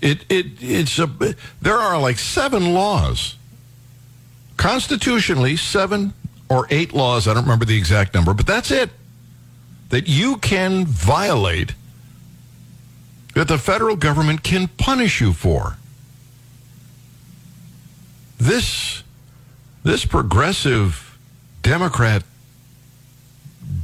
It, 0.00 0.26
it, 0.28 0.46
it's 0.60 1.00
a, 1.00 1.10
there 1.60 1.76
are 1.76 1.98
like 1.98 2.20
seven 2.20 2.72
laws. 2.72 3.34
Constitutionally, 4.56 5.56
seven 5.56 6.12
or 6.48 6.68
eight 6.70 6.92
laws, 6.92 7.26
I 7.26 7.34
don't 7.34 7.42
remember 7.42 7.64
the 7.64 7.76
exact 7.76 8.14
number, 8.14 8.32
but 8.32 8.46
that's 8.46 8.70
it, 8.70 8.90
that 9.88 10.06
you 10.06 10.36
can 10.36 10.86
violate, 10.86 11.74
that 13.34 13.48
the 13.48 13.58
federal 13.58 13.96
government 13.96 14.44
can 14.44 14.68
punish 14.68 15.20
you 15.20 15.32
for. 15.32 15.78
This, 18.38 19.02
this 19.82 20.04
progressive 20.04 21.18
Democrat 21.62 22.22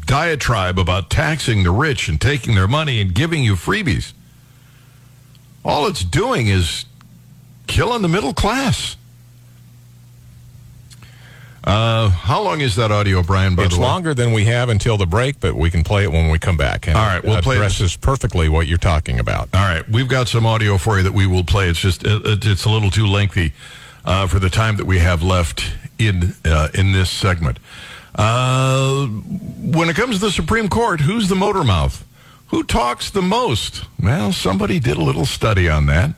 diatribe 0.06 0.78
about 0.78 1.10
taxing 1.10 1.64
the 1.64 1.70
rich 1.70 2.08
and 2.08 2.20
taking 2.20 2.54
their 2.54 2.68
money 2.68 3.00
and 3.00 3.14
giving 3.14 3.42
you 3.42 3.54
freebies, 3.54 4.12
all 5.64 5.86
it's 5.86 6.04
doing 6.04 6.46
is 6.46 6.84
killing 7.66 8.02
the 8.02 8.08
middle 8.08 8.32
class. 8.34 8.96
Uh, 11.64 12.10
how 12.10 12.42
long 12.42 12.60
is 12.60 12.76
that 12.76 12.92
audio, 12.92 13.22
Brian? 13.22 13.56
By 13.56 13.64
it's 13.64 13.74
the 13.74 13.80
way? 13.80 13.86
longer 13.86 14.12
than 14.12 14.32
we 14.32 14.44
have 14.44 14.68
until 14.68 14.98
the 14.98 15.06
break, 15.06 15.40
but 15.40 15.54
we 15.56 15.70
can 15.70 15.82
play 15.82 16.04
it 16.04 16.12
when 16.12 16.28
we 16.28 16.38
come 16.38 16.58
back. 16.58 16.86
And 16.86 16.96
All 16.96 17.06
right, 17.06 17.24
we'll 17.24 17.38
it 17.38 17.42
play 17.42 17.56
addresses 17.56 17.96
perfectly 17.96 18.50
what 18.50 18.66
you're 18.66 18.76
talking 18.76 19.18
about. 19.18 19.48
All 19.54 19.62
right, 19.62 19.88
we've 19.88 20.08
got 20.08 20.28
some 20.28 20.44
audio 20.44 20.76
for 20.76 20.98
you 20.98 21.02
that 21.04 21.14
we 21.14 21.26
will 21.26 21.42
play. 21.42 21.70
It's 21.70 21.80
just 21.80 22.02
it's 22.04 22.66
a 22.66 22.70
little 22.70 22.90
too 22.90 23.06
lengthy 23.06 23.54
uh, 24.04 24.26
for 24.26 24.38
the 24.38 24.50
time 24.50 24.76
that 24.76 24.86
we 24.86 24.98
have 24.98 25.22
left 25.22 25.72
in 25.98 26.34
uh, 26.44 26.68
in 26.74 26.92
this 26.92 27.10
segment. 27.10 27.58
Uh, 28.14 29.06
when 29.06 29.88
it 29.88 29.96
comes 29.96 30.16
to 30.16 30.26
the 30.26 30.30
Supreme 30.30 30.68
Court, 30.68 31.00
who's 31.00 31.28
the 31.28 31.34
motor 31.34 31.64
mouth? 31.64 32.04
Who 32.48 32.62
talks 32.62 33.10
the 33.10 33.22
most? 33.22 33.84
Well, 34.00 34.32
somebody 34.32 34.78
did 34.78 34.96
a 34.96 35.02
little 35.02 35.26
study 35.26 35.68
on 35.68 35.86
that, 35.86 36.14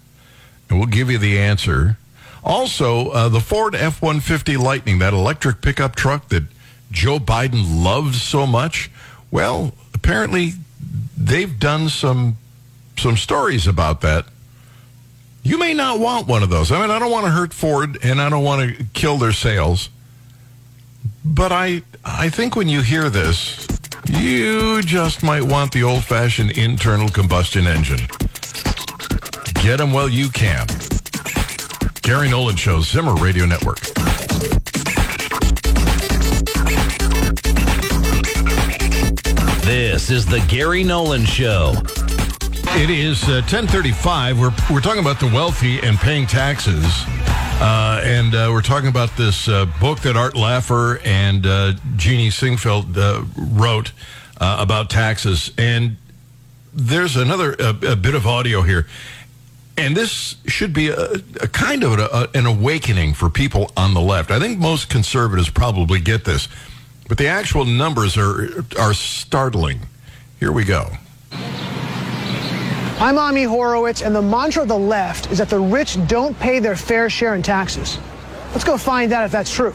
and 0.68 0.78
we'll 0.78 0.88
give 0.88 1.10
you 1.10 1.18
the 1.18 1.38
answer. 1.38 1.96
Also, 2.44 3.10
uh, 3.10 3.28
the 3.28 3.40
Ford 3.40 3.74
F 3.74 4.02
150 4.02 4.56
Lightning, 4.56 4.98
that 4.98 5.12
electric 5.12 5.62
pickup 5.62 5.96
truck 5.96 6.28
that 6.28 6.44
Joe 6.90 7.18
Biden 7.18 7.82
loves 7.82 8.22
so 8.22 8.46
much, 8.46 8.90
well, 9.30 9.72
apparently 9.94 10.52
they've 11.16 11.58
done 11.58 11.88
some 11.88 12.36
some 12.98 13.16
stories 13.16 13.66
about 13.66 14.00
that. 14.02 14.26
You 15.46 15.58
may 15.58 15.74
not 15.74 16.00
want 16.00 16.26
one 16.26 16.42
of 16.42 16.50
those. 16.50 16.72
I 16.72 16.80
mean, 16.80 16.90
I 16.90 16.98
don't 16.98 17.12
want 17.12 17.24
to 17.26 17.30
hurt 17.30 17.54
Ford 17.54 17.98
and 18.02 18.20
I 18.20 18.28
don't 18.28 18.42
want 18.42 18.68
to 18.68 18.84
kill 18.94 19.16
their 19.16 19.30
sales. 19.30 19.90
But 21.24 21.52
I 21.52 21.82
I 22.04 22.30
think 22.30 22.56
when 22.56 22.68
you 22.68 22.82
hear 22.82 23.08
this, 23.08 23.64
you 24.08 24.82
just 24.82 25.22
might 25.22 25.44
want 25.44 25.70
the 25.70 25.84
old-fashioned 25.84 26.50
internal 26.58 27.08
combustion 27.08 27.68
engine. 27.68 28.08
Get 29.62 29.76
them 29.76 29.92
while 29.92 30.08
you 30.08 30.30
can. 30.30 30.66
Gary 32.02 32.28
Nolan 32.28 32.56
shows 32.56 32.90
Zimmer 32.90 33.14
Radio 33.14 33.46
Network. 33.46 33.78
This 39.62 40.10
is 40.10 40.26
the 40.26 40.44
Gary 40.48 40.82
Nolan 40.82 41.24
Show. 41.24 41.74
It 42.78 42.90
is 42.90 43.22
uh, 43.24 43.40
1035. 43.40 44.38
We're, 44.38 44.52
we're 44.70 44.82
talking 44.82 45.00
about 45.00 45.18
the 45.18 45.28
wealthy 45.32 45.80
and 45.80 45.96
paying 45.96 46.26
taxes. 46.26 46.84
Uh, 47.58 48.02
and 48.04 48.34
uh, 48.34 48.50
we're 48.52 48.60
talking 48.60 48.90
about 48.90 49.16
this 49.16 49.48
uh, 49.48 49.64
book 49.80 50.00
that 50.00 50.14
Art 50.14 50.34
Laffer 50.34 51.00
and 51.02 51.46
uh, 51.46 51.72
Jeannie 51.96 52.28
Sinquefield 52.28 52.94
uh, 52.98 53.24
wrote 53.58 53.92
uh, 54.38 54.58
about 54.60 54.90
taxes. 54.90 55.52
And 55.56 55.96
there's 56.74 57.16
another 57.16 57.56
a, 57.58 57.96
bit 57.96 58.14
of 58.14 58.26
audio 58.26 58.60
here. 58.60 58.86
And 59.78 59.96
this 59.96 60.36
should 60.46 60.74
be 60.74 60.88
a, 60.88 61.14
a 61.40 61.48
kind 61.48 61.82
of 61.82 61.98
a, 61.98 62.28
an 62.34 62.44
awakening 62.44 63.14
for 63.14 63.30
people 63.30 63.72
on 63.74 63.94
the 63.94 64.02
left. 64.02 64.30
I 64.30 64.38
think 64.38 64.58
most 64.58 64.90
conservatives 64.90 65.48
probably 65.48 65.98
get 65.98 66.26
this, 66.26 66.46
but 67.08 67.16
the 67.16 67.26
actual 67.26 67.64
numbers 67.64 68.18
are 68.18 68.66
are 68.78 68.92
startling. 68.92 69.80
Here 70.38 70.52
we 70.52 70.64
go. 70.64 70.90
I'm 72.98 73.18
Ami 73.18 73.42
Horowitz, 73.42 74.00
and 74.00 74.16
the 74.16 74.22
mantra 74.22 74.62
of 74.62 74.68
the 74.68 74.78
left 74.78 75.30
is 75.30 75.36
that 75.36 75.50
the 75.50 75.60
rich 75.60 75.98
don't 76.06 76.38
pay 76.40 76.60
their 76.60 76.74
fair 76.74 77.10
share 77.10 77.34
in 77.34 77.42
taxes. 77.42 77.98
Let's 78.52 78.64
go 78.64 78.78
find 78.78 79.12
out 79.12 79.26
if 79.26 79.32
that's 79.32 79.52
true. 79.52 79.74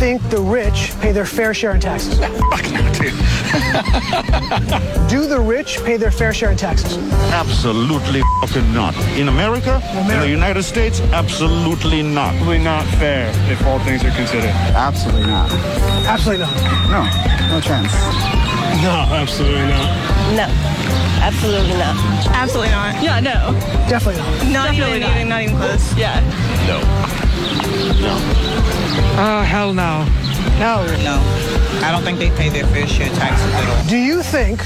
Think 0.00 0.22
the 0.30 0.40
rich 0.40 0.98
pay 1.02 1.12
their 1.12 1.26
fair 1.26 1.52
share 1.52 1.74
in 1.74 1.80
taxes? 1.80 2.18
Fuck 2.50 2.72
not 2.72 2.94
dude. 2.96 3.12
Do 5.10 5.26
the 5.26 5.38
rich 5.38 5.84
pay 5.84 5.98
their 5.98 6.10
fair 6.10 6.32
share 6.32 6.50
in 6.50 6.56
taxes? 6.56 6.96
Absolutely 7.30 8.22
fucking 8.40 8.72
not. 8.72 8.96
In 9.18 9.28
America, 9.28 9.82
in 10.10 10.20
the 10.20 10.26
United 10.26 10.62
States, 10.62 11.02
absolutely 11.12 12.02
not. 12.02 12.32
Absolutely 12.32 12.64
not 12.64 12.86
fair 12.96 13.30
if 13.52 13.62
all 13.66 13.78
things 13.80 14.02
are 14.02 14.10
considered. 14.12 14.48
Absolutely 14.72 15.26
not. 15.26 15.50
Absolutely 16.08 16.46
not. 16.46 16.56
No, 16.88 17.04
no 17.52 17.60
chance. 17.60 17.92
No, 18.80 19.04
absolutely 19.12 19.68
not. 19.68 19.84
No, 20.32 20.46
absolutely 21.20 21.76
not. 21.76 21.96
Absolutely 22.28 22.70
not. 22.72 23.02
Yeah, 23.02 23.20
no. 23.20 23.52
Definitely 23.86 24.22
not. 24.22 24.32
Not 24.48 24.64
Definitely 24.70 24.96
even, 24.96 25.00
not. 25.02 25.16
even, 25.16 25.28
not 25.28 25.42
even 25.42 25.56
close. 25.56 25.94
Yeah. 25.94 26.20
Oh, 29.22 29.42
hell 29.42 29.72
no. 29.72 30.04
No. 30.58 30.84
No. 31.02 31.20
I 31.84 31.90
don't 31.92 32.02
think 32.02 32.18
they 32.18 32.30
pay 32.30 32.48
their 32.48 32.66
fair 32.66 32.86
share 32.86 33.08
of 33.10 33.14
taxes 33.16 33.52
at 33.54 33.68
all. 33.68 33.88
Do 33.88 33.96
you 33.96 34.22
think 34.22 34.62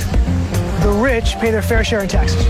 the 0.83 0.91
rich 1.03 1.35
pay 1.41 1.51
their 1.51 1.63
fair 1.63 1.85
share 1.85 2.03
in 2.03 2.09
taxes? 2.09 2.45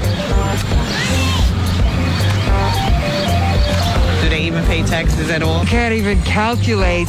Do 4.22 4.30
they 4.30 4.42
even 4.42 4.64
pay 4.64 4.82
taxes 4.82 5.28
at 5.30 5.42
all? 5.42 5.60
You 5.60 5.66
can't 5.68 5.94
even 5.94 6.20
calculate 6.22 7.08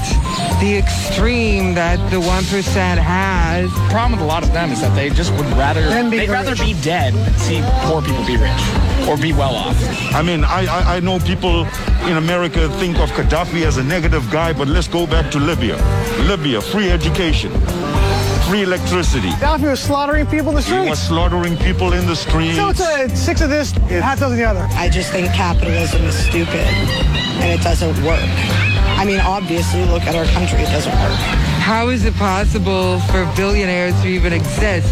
the 0.60 0.78
extreme 0.78 1.74
that 1.76 1.98
the 2.12 2.18
1% 2.20 2.98
has. 2.98 3.72
The 3.72 3.80
problem 3.90 4.12
with 4.14 4.22
a 4.22 4.26
lot 4.26 4.44
of 4.44 4.52
them 4.52 4.72
is 4.72 4.82
that 4.82 4.94
they 4.96 5.10
just 5.10 5.32
would 5.34 5.46
rather 5.58 5.82
Them 5.82 6.10
be 6.10 6.18
they'd 6.18 6.30
rather 6.30 6.52
rich. 6.52 6.62
be 6.62 6.74
dead 6.82 7.14
than 7.14 7.34
see 7.36 7.62
poor 7.84 8.02
people 8.02 8.26
be 8.26 8.36
rich 8.38 8.52
or 9.08 9.18
be 9.18 9.34
well 9.34 9.56
off. 9.56 9.78
I 10.14 10.22
mean, 10.22 10.44
I, 10.44 10.66
I, 10.66 10.96
I 10.98 11.00
know 11.00 11.20
people 11.20 11.66
in 12.10 12.18
America 12.18 12.70
think 12.80 12.98
of 13.00 13.10
Gaddafi 13.12 13.64
as 13.66 13.78
a 13.78 13.84
negative 13.84 14.30
guy, 14.32 14.54
but 14.54 14.68
let's 14.68 14.88
go 14.88 15.06
back 15.06 15.32
to 15.32 15.40
Libya. 15.40 15.76
Libya, 16.28 16.62
free 16.62 16.90
education, 16.90 17.52
free 18.48 18.64
electricity. 18.64 19.30
Gaddafi 19.30 19.70
was 19.70 19.80
slaughtering 19.80 20.26
people 20.28 20.50
in 20.50 20.56
the 20.56 20.62
He 20.62 20.90
was 20.90 21.00
slaughtering 21.02 21.58
people 21.58 21.94
in 21.94 22.06
the 22.06 22.16
streets. 22.16 22.58
So 22.58 22.70
it's 22.70 22.82
a 22.82 23.16
six 23.16 23.42
of 23.42 23.50
this, 23.50 23.72
half 23.72 24.20
dozen 24.20 24.34
of 24.34 24.38
the 24.38 24.46
other. 24.46 24.68
I 24.72 24.90
just 24.90 25.12
think 25.12 25.28
capitalism 25.34 26.04
is 26.04 26.18
stupid 26.18 26.66
and 27.42 27.60
it 27.60 27.64
doesn't 27.64 27.96
work. 28.04 28.20
I 28.98 29.04
mean, 29.06 29.20
obviously, 29.20 29.84
look 29.86 30.04
at 30.04 30.16
our 30.16 30.26
country, 30.26 30.60
it 30.60 30.72
doesn't 30.72 30.94
work. 30.94 31.55
How 31.66 31.90
is 31.90 32.06
it 32.06 32.14
possible 32.16 33.00
for 33.10 33.26
billionaires 33.36 34.00
to 34.04 34.08
even 34.08 34.34
exist 34.34 34.88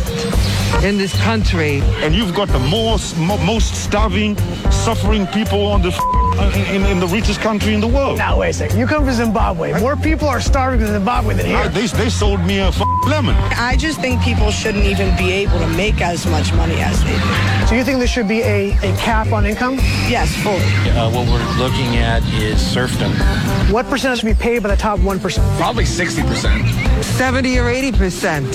in 0.84 0.98
this 0.98 1.14
country? 1.22 1.82
and 2.02 2.16
you've 2.16 2.34
got 2.34 2.48
the 2.50 2.60
most, 2.60 3.16
mo- 3.18 3.38
most 3.46 3.76
starving, 3.76 4.36
suffering 4.72 5.28
people 5.28 5.68
on 5.68 5.82
the 5.84 5.90
f- 5.90 6.56
in, 6.74 6.84
in 6.86 7.00
the 7.00 7.08
richest 7.08 7.40
country 7.42 7.76
in 7.76 7.80
the 7.80 7.88
world. 7.88 8.18
Now, 8.18 8.40
wait 8.40 8.50
a 8.50 8.54
second. 8.54 8.80
You 8.80 8.88
come 8.88 9.06
from 9.06 9.14
Zimbabwe. 9.14 9.80
More 9.80 9.96
people 9.96 10.28
are 10.28 10.42
starving 10.42 10.82
in 10.82 10.88
Zimbabwe 10.88 11.36
than 11.36 11.46
Uh, 11.46 11.62
here. 11.62 11.70
They, 11.70 11.86
they 11.86 12.10
sold 12.10 12.42
me 12.42 12.58
a 12.58 12.70
f- 12.70 12.82
lemon. 13.06 13.36
I 13.36 13.76
just 13.78 14.00
think 14.00 14.22
people 14.22 14.52
shouldn't 14.52 14.86
even 14.86 15.16
be 15.18 15.32
able 15.32 15.60
to 15.60 15.68
make 15.70 16.02
as 16.02 16.26
much 16.26 16.54
money 16.54 16.76
as 16.76 17.04
they 17.04 17.14
do. 17.14 17.68
So 17.68 17.76
you 17.76 17.84
think 17.84 18.00
there 18.00 18.08
should 18.08 18.28
be 18.28 18.42
a, 18.42 18.72
a 18.78 18.98
cap 18.98 19.32
on 19.32 19.46
income? 19.46 19.76
Yes, 20.08 20.36
fully. 20.44 20.60
Uh, 20.92 21.10
what 21.10 21.28
we're 21.28 21.58
looking 21.58 21.98
at 21.98 22.24
is 22.34 22.60
serfdom. 22.60 23.12
What 23.72 23.86
percentage 23.88 24.20
should 24.20 24.28
be 24.28 24.34
paid 24.34 24.64
by 24.64 24.70
the 24.70 24.76
top 24.76 25.00
1%? 25.00 25.58
Probably 25.58 25.84
60%. 25.84 27.04
70 27.04 27.60
or 27.60 27.66
80%. 27.66 28.54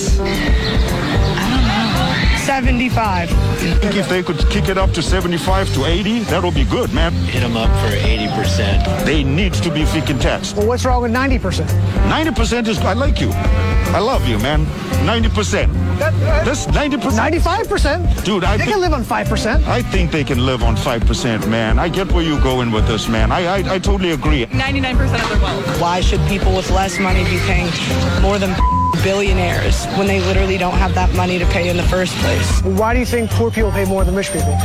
75. 2.49 3.31
I 3.31 3.55
think 3.55 3.95
if 3.95 4.09
they 4.09 4.23
could 4.23 4.39
kick 4.49 4.69
it 4.69 4.77
up 4.77 4.91
to 4.91 5.03
75 5.03 5.71
to 5.75 5.85
80, 5.85 6.19
that 6.21 6.43
would 6.43 6.55
be 6.55 6.65
good, 6.65 6.91
man. 6.93 7.13
Hit 7.13 7.41
them 7.41 7.55
up 7.55 7.69
for 7.79 7.95
80%. 7.95 9.05
They 9.05 9.23
need 9.23 9.53
to 9.53 9.71
be 9.71 9.83
freaking 9.83 10.19
taxed. 10.19 10.55
Well, 10.55 10.65
what's 10.65 10.83
wrong 10.83 11.03
with 11.03 11.11
90%? 11.11 11.67
90% 12.09 12.67
is, 12.67 12.79
I 12.79 12.93
like 12.93 13.21
you. 13.21 13.29
I 13.91 13.99
love 13.99 14.27
you, 14.27 14.37
man. 14.37 14.65
90%. 15.05 15.73
That, 15.97 16.13
uh, 16.13 16.43
That's 16.45 16.67
90%. 16.67 16.99
95%? 17.17 18.23
Dude, 18.23 18.43
I 18.43 18.57
think 18.57 18.59
They 18.59 18.65
think, 18.65 18.71
can 18.73 18.81
live 18.81 18.93
on 18.93 19.03
5%. 19.03 19.67
I 19.67 19.81
think 19.81 20.11
they 20.11 20.23
can 20.23 20.45
live 20.45 20.61
on 20.63 20.75
5%, 20.75 21.47
man. 21.49 21.79
I 21.79 21.89
get 21.89 22.11
where 22.11 22.23
you're 22.23 22.39
going 22.41 22.71
with 22.71 22.87
this, 22.87 23.07
man. 23.09 23.31
I, 23.31 23.45
I, 23.45 23.75
I 23.75 23.79
totally 23.79 24.11
agree. 24.11 24.45
99% 24.45 25.23
of 25.23 25.29
their 25.29 25.41
wealth. 25.41 25.81
Why 25.81 26.01
should 26.01 26.21
people 26.27 26.55
with 26.55 26.69
less 26.69 26.99
money 26.99 27.23
be 27.23 27.39
paying 27.47 27.69
more 28.21 28.37
than 28.37 28.55
billionaires 29.03 29.85
when 29.97 30.05
they 30.07 30.19
literally 30.21 30.57
don't 30.57 30.77
have 30.77 30.93
that 30.93 31.13
money 31.15 31.39
to 31.39 31.45
pay 31.47 31.69
in 31.69 31.77
the 31.77 31.83
first 31.83 32.13
place? 32.17 32.61
Why 32.61 32.93
do 32.93 32.99
you 32.99 33.05
think 33.07 33.31
poor 33.31 33.49
people 33.49 33.71
pay 33.71 33.85
more 33.85 34.03
than 34.05 34.15
rich 34.15 34.31
people? 34.31 34.55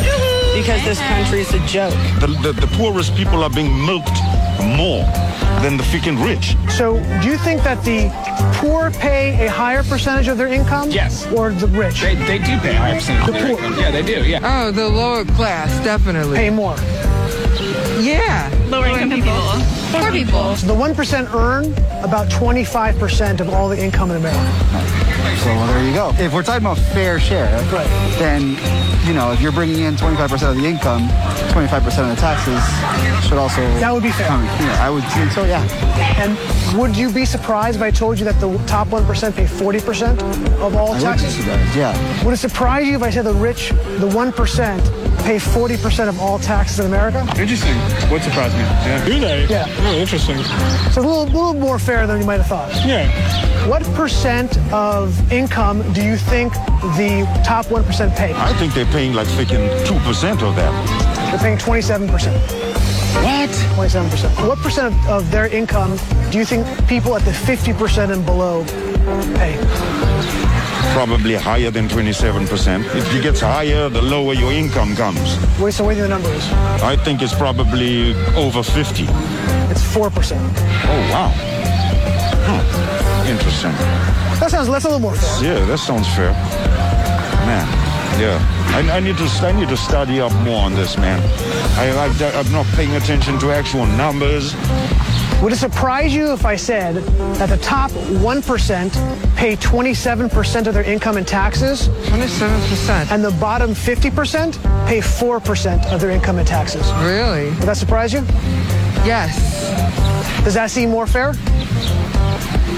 Because 0.54 0.84
this 0.84 1.00
country 1.00 1.40
is 1.40 1.52
a 1.54 1.66
joke. 1.66 1.94
The, 2.20 2.26
the, 2.42 2.52
the 2.52 2.66
poorest 2.76 3.16
people 3.16 3.42
are 3.42 3.50
being 3.50 3.72
milked 3.86 4.18
more 4.60 5.04
than 5.62 5.76
the 5.76 5.82
freaking 5.84 6.22
rich. 6.24 6.56
So 6.76 6.98
do 7.22 7.28
you 7.28 7.38
think 7.38 7.62
that 7.62 7.82
the 7.84 8.10
poor 8.58 8.90
pay 8.90 9.46
a 9.46 9.50
higher 9.50 9.82
percentage 9.82 10.28
of 10.28 10.36
their 10.38 10.48
income? 10.48 10.90
Yes. 10.90 11.26
Or 11.32 11.50
the 11.52 11.66
rich 11.68 12.00
They, 12.02 12.14
they 12.16 12.38
do 12.38 12.58
pay 12.58 12.70
a 12.74 12.78
higher 12.78 12.94
percentage 12.94 13.20
of 13.28 13.34
The 13.34 13.40
their 13.40 13.56
poor. 13.56 13.64
income. 13.64 13.80
Yeah, 13.80 13.90
they 13.90 14.02
do. 14.02 14.24
Yeah. 14.24 14.40
Oh, 14.66 14.70
the 14.70 14.88
lower 14.88 15.24
class, 15.24 15.70
definitely. 15.84 16.36
pay 16.36 16.50
more? 16.50 16.76
Yeah. 18.00 18.50
Lower 18.74 18.86
income 18.88 19.10
people. 19.10 19.40
Poor 19.92 20.10
people. 20.10 20.56
So 20.56 20.66
the 20.66 20.74
1% 20.74 21.32
earn 21.34 21.66
about 22.04 22.28
25% 22.28 23.40
of 23.40 23.48
all 23.50 23.68
the 23.68 23.80
income 23.82 24.10
in 24.10 24.16
America. 24.16 24.40
So 25.38 25.46
well, 25.50 25.66
there 25.68 25.84
you 25.84 25.92
go. 25.94 26.12
If 26.18 26.32
we're 26.32 26.42
talking 26.42 26.64
about 26.66 26.78
fair 26.78 27.20
share, 27.20 27.56
Right. 27.72 27.86
then, 28.18 28.56
you 29.06 29.14
know, 29.14 29.30
if 29.32 29.40
you're 29.40 29.52
bringing 29.52 29.80
in 29.84 29.94
25% 29.96 30.50
of 30.50 30.56
the 30.56 30.66
income, 30.66 31.08
25% 31.52 31.86
of 32.10 32.16
the 32.16 32.20
taxes 32.20 32.60
should 33.28 33.38
also... 33.38 33.60
That 33.78 33.92
would 33.92 34.02
be 34.02 34.10
fair. 34.10 34.26
come- 34.26 34.44
yeah, 34.44 34.84
I 34.84 34.90
would 34.90 35.04
think 35.04 35.30
so, 35.32 35.44
yeah. 35.44 35.62
And 36.18 36.36
would 36.78 36.96
you 36.96 37.12
be 37.12 37.24
surprised 37.24 37.76
if 37.76 37.82
I 37.82 37.90
told 37.90 38.18
you 38.18 38.24
that 38.24 38.40
the 38.40 38.56
top 38.66 38.88
1% 38.88 39.36
pay 39.36 39.44
40% 39.44 40.18
of 40.60 40.74
all 40.74 40.88
I 40.88 40.90
would 40.90 40.98
be 40.98 41.02
taxes? 41.04 41.34
surprised, 41.36 41.76
yeah. 41.76 42.24
Would 42.24 42.34
it 42.34 42.38
surprise 42.38 42.86
you 42.88 42.96
if 42.96 43.02
I 43.02 43.10
said 43.10 43.24
the 43.24 43.34
rich, 43.34 43.70
the 43.98 44.08
1%, 44.08 45.03
pay 45.22 45.36
40% 45.36 46.08
of 46.08 46.20
all 46.20 46.38
taxes 46.38 46.80
in 46.80 46.86
America? 46.86 47.20
Interesting. 47.38 47.74
What 48.10 48.22
surprised 48.22 48.54
me? 48.54 48.60
Yeah. 48.62 49.04
Do 49.04 49.20
they? 49.20 49.46
Yeah. 49.46 49.66
Oh, 49.68 49.94
interesting. 49.94 50.42
So 50.92 51.00
a 51.00 51.02
little, 51.02 51.24
little 51.24 51.54
more 51.54 51.78
fair 51.78 52.06
than 52.06 52.20
you 52.20 52.26
might 52.26 52.40
have 52.40 52.46
thought. 52.46 52.72
Yeah. 52.86 53.08
What 53.68 53.82
percent 53.94 54.58
of 54.72 55.32
income 55.32 55.82
do 55.92 56.02
you 56.02 56.16
think 56.16 56.52
the 56.98 57.26
top 57.44 57.66
1% 57.66 58.16
pay? 58.16 58.32
I 58.34 58.52
think 58.54 58.74
they're 58.74 58.84
paying 58.86 59.14
like 59.14 59.28
freaking 59.28 59.68
2% 59.86 60.42
of 60.42 60.56
that. 60.56 61.30
They're 61.30 61.40
paying 61.40 61.58
27%. 61.58 62.74
What? 63.22 63.50
27%. 63.50 64.48
What 64.48 64.58
percent 64.58 64.92
of, 64.94 65.08
of 65.08 65.30
their 65.30 65.46
income 65.46 65.96
do 66.30 66.38
you 66.38 66.44
think 66.44 66.66
people 66.88 67.14
at 67.16 67.22
the 67.22 67.30
50% 67.30 68.12
and 68.12 68.26
below 68.26 68.64
pay? 69.36 70.13
Probably 70.94 71.34
higher 71.34 71.72
than 71.72 71.88
27%. 71.88 72.84
If 72.94 73.12
it 73.12 73.22
gets 73.22 73.40
higher, 73.40 73.88
the 73.88 74.00
lower 74.00 74.32
your 74.32 74.52
income 74.52 74.94
comes. 74.94 75.36
Wait, 75.58 75.74
so 75.74 75.84
what 75.84 75.96
do 75.96 76.02
the 76.02 76.08
number 76.08 76.28
is? 76.30 76.44
I 76.82 76.94
think 76.94 77.20
it's 77.20 77.34
probably 77.34 78.14
over 78.36 78.62
50. 78.62 79.02
It's 79.72 79.82
4%. 79.82 80.38
Oh, 80.86 81.00
wow. 81.10 81.32
Huh. 82.46 83.28
Interesting. 83.28 83.72
That 84.38 84.52
sounds, 84.52 84.68
that's 84.68 84.84
a 84.84 84.88
little 84.88 85.00
more 85.00 85.16
fair. 85.16 85.42
Yeah, 85.42 85.64
that 85.66 85.78
sounds 85.78 86.06
fair. 86.14 86.30
Man, 87.42 87.66
yeah. 88.20 88.38
I, 88.74 88.96
I 88.96 89.00
need 89.00 89.16
to 89.18 89.24
I 89.42 89.50
need 89.52 89.68
to 89.70 89.76
study 89.76 90.20
up 90.20 90.32
more 90.44 90.62
on 90.62 90.74
this, 90.74 90.96
man. 90.96 91.20
I, 91.76 91.90
I, 92.06 92.38
I'm 92.38 92.52
not 92.52 92.66
paying 92.76 92.94
attention 92.94 93.38
to 93.40 93.50
actual 93.50 93.86
numbers. 93.86 94.54
Would 95.44 95.52
it 95.52 95.56
surprise 95.56 96.14
you 96.14 96.32
if 96.32 96.46
I 96.46 96.56
said 96.56 96.96
that 97.34 97.50
the 97.50 97.58
top 97.58 97.90
1% 97.90 99.36
pay 99.36 99.56
27% 99.56 100.66
of 100.66 100.72
their 100.72 100.82
income 100.82 101.18
in 101.18 101.26
taxes 101.26 101.88
27%. 101.88 103.10
and 103.12 103.22
the 103.22 103.30
bottom 103.32 103.72
50% 103.72 104.86
pay 104.86 105.00
4% 105.00 105.92
of 105.92 106.00
their 106.00 106.08
income 106.08 106.38
in 106.38 106.46
taxes? 106.46 106.90
Really? 106.94 107.50
Would 107.50 107.64
that 107.64 107.76
surprise 107.76 108.14
you? 108.14 108.20
Yes. 109.04 109.36
Does 110.44 110.54
that 110.54 110.70
seem 110.70 110.88
more 110.88 111.06
fair? 111.06 111.34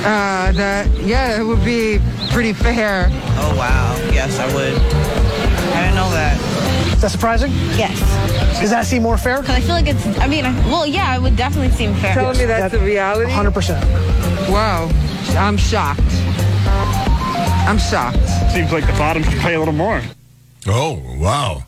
Uh, 0.02 0.50
that 0.50 0.88
yeah, 1.02 1.40
it 1.40 1.44
would 1.44 1.64
be 1.64 2.00
pretty 2.32 2.52
fair. 2.52 3.06
Oh 3.38 3.54
wow. 3.56 3.94
Yes, 4.12 4.40
I 4.40 4.52
would. 4.52 4.74
I 5.72 5.82
didn't 5.82 5.94
know 5.94 6.10
that. 6.10 6.55
Is 7.06 7.12
that 7.12 7.18
surprising? 7.18 7.52
Yes. 7.78 8.00
Does 8.60 8.70
that 8.70 8.84
seem 8.84 9.04
more 9.04 9.16
fair? 9.16 9.40
Because 9.40 9.54
I 9.54 9.60
feel 9.60 9.76
like 9.76 9.86
it's, 9.86 10.04
I 10.18 10.26
mean, 10.26 10.42
well, 10.68 10.84
yeah, 10.84 11.14
it 11.14 11.22
would 11.22 11.36
definitely 11.36 11.70
seem 11.70 11.94
fair. 11.94 12.14
Telling 12.14 12.36
me 12.36 12.46
that's 12.46 12.72
That- 12.72 12.82
a 12.82 12.84
reality. 12.84 13.30
100%. 13.30 13.80
Wow, 14.50 14.90
I'm 15.38 15.56
shocked. 15.56 16.00
I'm 17.68 17.78
shocked. 17.78 18.18
Seems 18.52 18.72
like 18.72 18.84
the 18.88 18.92
bottom 18.94 19.22
should 19.22 19.38
pay 19.38 19.54
a 19.54 19.58
little 19.60 19.72
more. 19.74 20.02
Oh, 20.66 21.00
wow. 21.16 21.62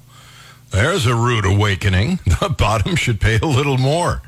There's 0.73 1.07
a 1.07 1.15
rude 1.15 1.45
awakening. 1.47 2.19
The 2.41 2.49
bottom 2.49 2.97
should 2.97 3.21
pay 3.21 3.39
a 3.41 3.47
little 3.47 3.79
more. 3.79 4.23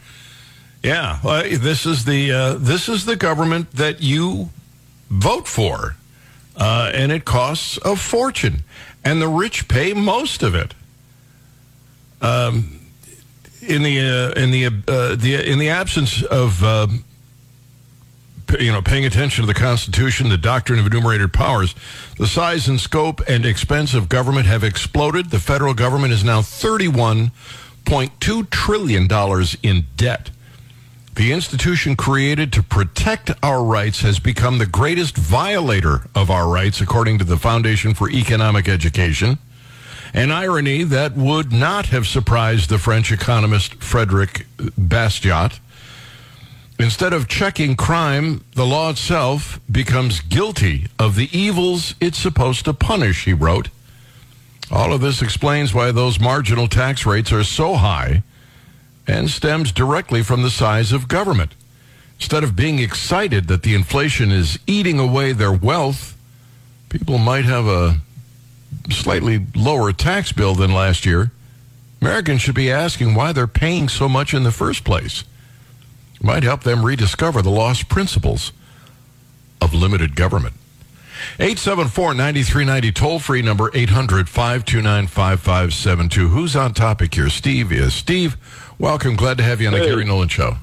Yeah, 0.82 1.18
well, 1.24 1.42
this 1.42 1.86
is 1.86 2.04
the 2.04 2.30
uh, 2.32 2.54
this 2.54 2.88
is 2.88 3.04
the 3.04 3.16
government 3.16 3.72
that 3.72 4.00
you 4.00 4.50
vote 5.10 5.46
for, 5.48 5.96
uh, 6.56 6.90
and 6.94 7.10
it 7.12 7.24
costs 7.24 7.78
a 7.84 7.94
fortune, 7.96 8.62
and 9.04 9.20
the 9.20 9.28
rich 9.28 9.66
pay 9.68 9.92
most 9.92 10.42
of 10.44 10.54
it. 10.54 10.74
Um, 12.20 12.80
in 13.62 13.82
the 13.82 14.00
uh, 14.00 14.40
in 14.40 14.50
the 14.50 14.66
uh, 14.66 15.16
the 15.16 15.50
in 15.50 15.58
the 15.58 15.68
absence 15.68 16.22
of 16.22 16.62
uh, 16.62 16.86
p- 18.46 18.64
you 18.64 18.72
know 18.72 18.82
paying 18.82 19.04
attention 19.04 19.42
to 19.42 19.46
the 19.46 19.58
Constitution, 19.58 20.28
the 20.28 20.38
doctrine 20.38 20.78
of 20.78 20.86
enumerated 20.86 21.32
powers, 21.32 21.74
the 22.18 22.26
size 22.26 22.68
and 22.68 22.80
scope 22.80 23.20
and 23.28 23.44
expense 23.44 23.94
of 23.94 24.08
government 24.08 24.46
have 24.46 24.64
exploded. 24.64 25.30
The 25.30 25.38
federal 25.38 25.74
government 25.74 26.12
is 26.12 26.24
now 26.24 26.42
thirty-one 26.42 27.32
point 27.84 28.12
two 28.20 28.44
trillion 28.44 29.06
dollars 29.06 29.56
in 29.62 29.86
debt. 29.96 30.30
The 31.16 31.32
institution 31.32 31.96
created 31.96 32.52
to 32.52 32.62
protect 32.62 33.30
our 33.42 33.62
rights 33.62 34.00
has 34.00 34.18
become 34.18 34.58
the 34.58 34.66
greatest 34.66 35.16
violator 35.16 36.08
of 36.14 36.30
our 36.30 36.48
rights, 36.48 36.80
according 36.80 37.18
to 37.18 37.24
the 37.24 37.36
Foundation 37.36 37.94
for 37.94 38.08
Economic 38.08 38.68
Education. 38.68 39.38
An 40.12 40.32
irony 40.32 40.82
that 40.82 41.16
would 41.16 41.52
not 41.52 41.86
have 41.86 42.06
surprised 42.06 42.68
the 42.68 42.78
French 42.78 43.12
economist 43.12 43.74
Frederic 43.76 44.46
Bastiat. 44.58 45.60
Instead 46.78 47.12
of 47.12 47.28
checking 47.28 47.76
crime, 47.76 48.42
the 48.54 48.66
law 48.66 48.90
itself 48.90 49.60
becomes 49.70 50.20
guilty 50.20 50.86
of 50.98 51.14
the 51.14 51.28
evils 51.36 51.94
it's 52.00 52.18
supposed 52.18 52.64
to 52.64 52.72
punish, 52.72 53.24
he 53.24 53.32
wrote. 53.32 53.68
All 54.70 54.92
of 54.92 55.00
this 55.00 55.22
explains 55.22 55.74
why 55.74 55.92
those 55.92 56.18
marginal 56.18 56.68
tax 56.68 57.04
rates 57.04 57.32
are 57.32 57.44
so 57.44 57.74
high 57.74 58.22
and 59.06 59.30
stems 59.30 59.72
directly 59.72 60.22
from 60.22 60.42
the 60.42 60.50
size 60.50 60.92
of 60.92 61.08
government. 61.08 61.54
Instead 62.18 62.44
of 62.44 62.56
being 62.56 62.78
excited 62.78 63.48
that 63.48 63.62
the 63.62 63.74
inflation 63.74 64.30
is 64.30 64.58
eating 64.66 64.98
away 64.98 65.32
their 65.32 65.52
wealth, 65.52 66.16
people 66.88 67.18
might 67.18 67.44
have 67.44 67.66
a 67.66 68.00
slightly 68.90 69.44
lower 69.54 69.92
tax 69.92 70.32
bill 70.32 70.54
than 70.54 70.72
last 70.72 71.06
year. 71.06 71.30
Americans 72.00 72.40
should 72.40 72.54
be 72.54 72.70
asking 72.70 73.14
why 73.14 73.32
they're 73.32 73.46
paying 73.46 73.88
so 73.88 74.08
much 74.08 74.32
in 74.32 74.42
the 74.42 74.52
first 74.52 74.84
place. 74.84 75.24
Might 76.22 76.42
help 76.42 76.62
them 76.62 76.84
rediscover 76.84 77.42
the 77.42 77.50
lost 77.50 77.88
principles 77.88 78.52
of 79.60 79.74
limited 79.74 80.16
government. 80.16 80.54
874-9390 81.38 82.94
toll 82.94 83.18
free 83.18 83.42
number 83.42 83.70
800-529-5572. 83.70 86.30
Who's 86.30 86.56
on 86.56 86.72
topic 86.72 87.14
here? 87.14 87.28
Steve 87.28 87.70
is. 87.72 87.92
Steve, 87.94 88.36
welcome. 88.78 89.16
Glad 89.16 89.36
to 89.38 89.44
have 89.44 89.60
you 89.60 89.66
on 89.66 89.74
the 89.74 89.80
Hey. 89.80 89.86
Gary 89.88 90.04
Nolan 90.06 90.28
show. 90.28 90.56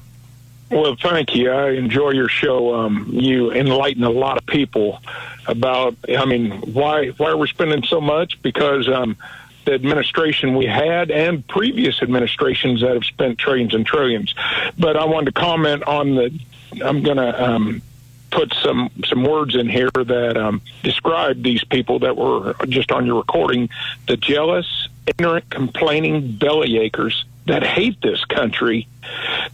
Well, 0.70 0.96
thank 0.96 1.34
you. 1.34 1.50
I 1.50 1.70
enjoy 1.70 2.10
your 2.10 2.28
show. 2.28 2.74
Um, 2.74 3.08
you 3.10 3.52
enlighten 3.52 4.04
a 4.04 4.10
lot 4.10 4.36
of 4.36 4.46
people 4.46 5.00
about. 5.46 5.96
I 6.08 6.24
mean, 6.26 6.50
why 6.72 7.08
why 7.08 7.32
we're 7.32 7.36
we 7.38 7.48
spending 7.48 7.82
so 7.84 8.00
much? 8.00 8.40
Because 8.42 8.86
um, 8.88 9.16
the 9.64 9.72
administration 9.72 10.56
we 10.56 10.66
had 10.66 11.10
and 11.10 11.46
previous 11.46 12.02
administrations 12.02 12.82
that 12.82 12.94
have 12.94 13.04
spent 13.04 13.38
trillions 13.38 13.74
and 13.74 13.86
trillions. 13.86 14.34
But 14.78 14.96
I 14.96 15.06
wanted 15.06 15.34
to 15.34 15.40
comment 15.40 15.84
on 15.84 16.14
the. 16.14 16.38
I'm 16.84 17.02
going 17.02 17.16
to 17.16 17.42
um, 17.42 17.82
put 18.30 18.52
some 18.62 18.90
some 19.06 19.24
words 19.24 19.56
in 19.56 19.70
here 19.70 19.90
that 19.94 20.36
um, 20.36 20.60
describe 20.82 21.42
these 21.42 21.64
people 21.64 22.00
that 22.00 22.16
were 22.16 22.54
just 22.68 22.92
on 22.92 23.06
your 23.06 23.16
recording. 23.16 23.70
The 24.06 24.18
jealous, 24.18 24.88
ignorant, 25.06 25.48
complaining 25.48 26.34
bellyachers 26.34 27.24
that 27.48 27.62
hate 27.62 28.00
this 28.00 28.24
country 28.24 28.86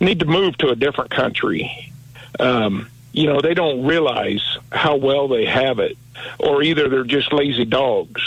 need 0.00 0.20
to 0.20 0.26
move 0.26 0.56
to 0.58 0.68
a 0.68 0.76
different 0.76 1.10
country. 1.10 1.92
Um, 2.38 2.88
you 3.12 3.26
know, 3.26 3.40
they 3.40 3.54
don't 3.54 3.84
realize 3.84 4.58
how 4.70 4.96
well 4.96 5.28
they 5.28 5.46
have 5.46 5.78
it, 5.78 5.96
or 6.38 6.62
either 6.62 6.88
they're 6.88 7.04
just 7.04 7.32
lazy 7.32 7.64
dogs. 7.64 8.22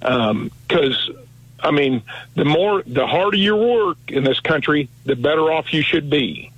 Because, 0.00 1.10
I 1.58 1.72
mean, 1.72 2.02
the 2.34 2.44
more, 2.44 2.82
the 2.86 3.06
harder 3.06 3.36
you 3.36 3.56
work 3.56 3.98
in 4.08 4.22
this 4.22 4.38
country, 4.40 4.88
the 5.04 5.16
better 5.16 5.50
off 5.50 5.74
you 5.74 5.82
should 5.82 6.08
be. 6.08 6.52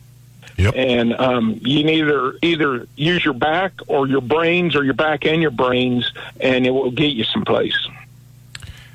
Yep. 0.58 0.74
And 0.76 1.14
um, 1.14 1.60
you 1.62 1.88
either 1.88 2.34
either 2.42 2.88
use 2.96 3.24
your 3.24 3.34
back 3.34 3.72
or 3.86 4.08
your 4.08 4.20
brains, 4.20 4.76
or 4.76 4.84
your 4.84 4.94
back 4.94 5.24
and 5.24 5.40
your 5.40 5.52
brains, 5.52 6.12
and 6.40 6.66
it 6.66 6.70
will 6.70 6.90
get 6.90 7.12
you 7.12 7.24
someplace. 7.24 7.78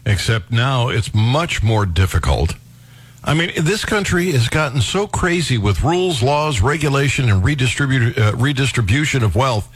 Except 0.05 0.51
now 0.51 0.89
it's 0.89 1.13
much 1.13 1.63
more 1.63 1.85
difficult. 1.85 2.55
I 3.23 3.33
mean, 3.33 3.51
this 3.61 3.85
country 3.85 4.31
has 4.31 4.49
gotten 4.49 4.81
so 4.81 5.07
crazy 5.07 5.57
with 5.57 5.81
rules, 5.81 6.21
laws, 6.21 6.59
regulation, 6.61 7.29
and 7.29 7.43
redistribu- 7.43 8.17
uh, 8.17 8.35
redistribution 8.35 9.23
of 9.23 9.35
wealth 9.35 9.69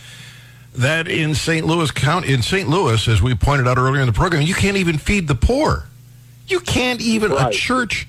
that 0.74 1.08
in 1.08 1.34
St. 1.34 1.66
Louis 1.66 1.90
County, 1.92 2.34
in 2.34 2.42
St. 2.42 2.68
Louis, 2.70 3.08
as 3.08 3.22
we 3.22 3.34
pointed 3.36 3.68
out 3.68 3.78
earlier 3.78 4.02
in 4.02 4.08
the 4.08 4.14
program, 4.14 4.42
you 4.44 4.54
can't 4.54 4.78
even 4.78 4.98
feed 4.98 5.28
the 5.28 5.36
poor. 5.36 5.86
You 6.48 6.60
can't 6.60 7.02
even 7.02 7.32
a 7.32 7.50
church 7.52 8.08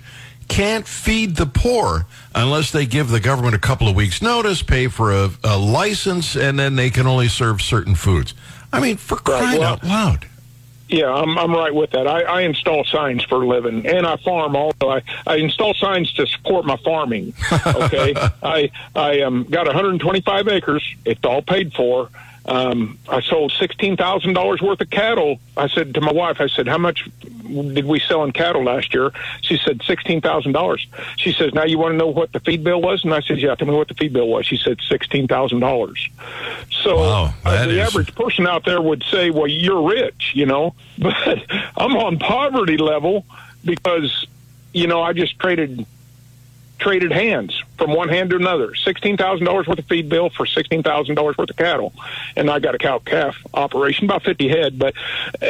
can't 0.49 0.87
feed 0.87 1.37
the 1.37 1.47
poor 1.47 2.07
unless 2.35 2.71
they 2.73 2.87
give 2.87 3.11
the 3.11 3.21
government 3.21 3.55
a 3.55 3.59
couple 3.59 3.89
of 3.89 3.95
weeks' 3.95 4.23
notice, 4.23 4.63
pay 4.63 4.89
for 4.89 5.13
a, 5.13 5.31
a 5.45 5.59
license, 5.59 6.37
and 6.37 6.59
then 6.59 6.75
they 6.75 6.91
can 6.91 7.07
only 7.07 7.29
serve 7.29 7.61
certain 7.63 7.95
foods. 7.95 8.35
I 8.73 8.81
mean, 8.81 8.97
for 8.97 9.17
crying 9.17 9.61
well- 9.61 9.75
out 9.75 9.85
loud. 9.85 10.28
Yeah, 10.89 11.13
I'm 11.13 11.39
I'm 11.39 11.53
right 11.53 11.75
with 11.75 11.91
that. 11.91 12.07
I, 12.07 12.23
I 12.23 12.41
install 12.43 12.85
signs 12.85 13.23
for 13.23 13.43
a 13.43 13.47
living, 13.47 13.87
and 13.87 14.07
I 14.07 14.17
farm. 14.17 14.57
Also, 14.57 14.89
I, 14.89 15.03
I 15.27 15.37
install 15.37 15.75
signs 15.75 16.13
to 16.15 16.27
support 16.27 16.65
my 16.65 16.77
farming. 16.79 17.35
Okay, 17.67 18.15
I 18.43 18.71
I 18.97 19.21
um, 19.21 19.45
got 19.45 19.67
125 19.67 20.49
acres. 20.49 20.83
It's 21.05 21.25
all 21.25 21.43
paid 21.43 21.75
for. 21.75 22.09
Um, 22.49 22.99
I 23.07 23.21
sold 23.21 23.53
sixteen 23.53 23.99
thousand 23.99 24.33
dollars 24.33 24.63
worth 24.63 24.81
of 24.81 24.89
cattle. 24.89 25.39
I 25.55 25.69
said 25.69 25.93
to 25.95 26.01
my 26.01 26.13
wife, 26.13 26.41
I 26.41 26.47
said, 26.47 26.67
"How 26.67 26.79
much 26.79 27.07
did 27.23 27.85
we 27.85 28.01
sell 28.01 28.25
in 28.25 28.33
cattle 28.33 28.65
last 28.65 28.95
year?" 28.95 29.13
She 29.43 29.59
said 29.59 29.83
sixteen 29.83 30.23
thousand 30.23 30.53
dollars. 30.53 30.87
She 31.19 31.33
says, 31.35 31.53
"Now 31.53 31.65
you 31.65 31.79
want 31.79 31.93
to 31.93 31.99
know 31.99 32.07
what 32.07 32.33
the 32.33 32.41
feed 32.41 32.65
bill 32.65 32.81
was?" 32.81 33.05
And 33.05 33.13
I 33.13 33.21
said, 33.21 33.39
"Yeah, 33.39 33.55
tell 33.55 33.69
me 33.69 33.75
what 33.75 33.89
the 33.89 33.95
feed 33.95 34.15
bill 34.15 34.29
was." 34.29 34.47
She 34.47 34.57
said 34.57 34.79
sixteen 34.89 35.29
thousand 35.29 35.61
dollars. 35.61 36.09
So 36.71 36.97
uh, 37.01 37.33
the 37.45 37.83
is- 37.83 37.87
average 37.87 38.15
person 38.15 38.47
out 38.47 38.65
there 38.65 38.81
would 38.81 39.05
say, 39.11 39.29
"Well, 39.29 39.47
you're 39.47 39.87
rich," 39.87 40.33
you 40.35 40.47
know, 40.47 40.75
but 40.99 41.43
I'm 41.77 41.97
on 41.99 42.19
poverty 42.19 42.79
level 42.79 43.27
because 43.63 44.27
you 44.73 44.87
know 44.87 45.03
I 45.03 45.13
just 45.13 45.39
traded 45.39 45.85
traded 46.79 47.13
hands 47.13 47.63
from 47.77 47.93
one 47.93 48.09
hand 48.09 48.31
to 48.31 48.37
another. 48.37 48.75
Sixteen 48.75 49.17
thousand 49.17 49.47
dollars 49.47 49.67
worth 49.67 49.79
of 49.79 49.87
feed 49.87 50.09
bill 50.09 50.31
for 50.31 50.47
sixteen 50.47 50.83
thousand 50.83 51.15
dollars 51.17 51.37
worth 51.37 51.51
of 51.51 51.57
cattle, 51.57 51.93
and 52.37 52.51
I 52.51 52.59
got 52.59 52.75
a 52.75 52.79
cow 52.79 52.99
calf 52.99 53.37
operation, 53.55 54.05
about 54.05 54.23
fifty 54.23 54.49
head. 54.49 54.79
But 54.79 54.95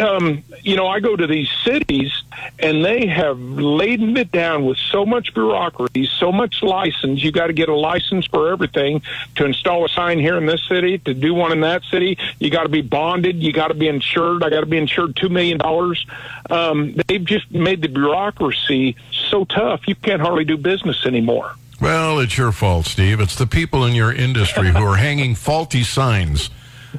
um, 0.01 0.43
you 0.63 0.77
know, 0.77 0.87
I 0.87 1.01
go 1.01 1.17
to 1.17 1.27
these 1.27 1.51
cities, 1.65 2.13
and 2.59 2.85
they 2.85 3.07
have 3.07 3.39
laden 3.39 4.17
it 4.17 4.33
down 4.33 4.65
with 4.65 4.79
so 4.79 5.05
much 5.05 5.35
bureaucracy, 5.35 6.07
so 6.19 6.33
much 6.33 6.63
license. 6.63 7.23
You 7.23 7.33
got 7.33 7.49
to 7.49 7.53
get 7.53 7.69
a 7.69 7.75
license 7.75 8.27
for 8.27 8.51
everything 8.51 9.03
to 9.37 9.45
install 9.45 9.85
a 9.85 9.89
sign 9.89 10.19
here 10.19 10.37
in 10.37 10.47
this 10.47 10.67
city, 10.69 10.99
to 10.99 11.15
do 11.15 11.35
one 11.35 11.53
in 11.53 11.61
that 11.61 11.83
city. 11.85 12.19
You 12.39 12.51
got 12.51 12.65
to 12.65 12.69
be 12.69 12.83
bonded. 12.83 13.43
You 13.43 13.53
got 13.53 13.69
to 13.69 13.75
be 13.75 13.89
insured. 13.89 14.43
I 14.43 14.51
got 14.51 14.61
to 14.61 14.67
be 14.67 14.79
insured 14.79 15.17
two 15.17 15.29
million 15.29 15.59
dollars. 15.59 16.05
Um, 16.51 16.95
they've 17.07 17.25
just 17.25 17.51
made 17.51 17.83
the 17.83 17.89
bureaucracy 17.89 18.97
so 19.29 19.45
tough 19.45 19.87
you 19.87 19.95
can't 19.95 20.21
hardly 20.21 20.45
do 20.45 20.57
business 20.57 21.07
anymore. 21.07 21.55
Well, 21.81 22.19
it's 22.19 22.37
your 22.37 22.51
fault, 22.53 22.87
Steve. 22.87 23.21
It's 23.21 23.37
the 23.37 23.47
people 23.47 23.85
in 23.85 23.95
your 23.95 24.13
industry 24.13 24.71
who 24.71 24.85
are 24.85 24.97
hanging 25.09 25.35
faulty 25.35 25.85
signs. 25.85 26.51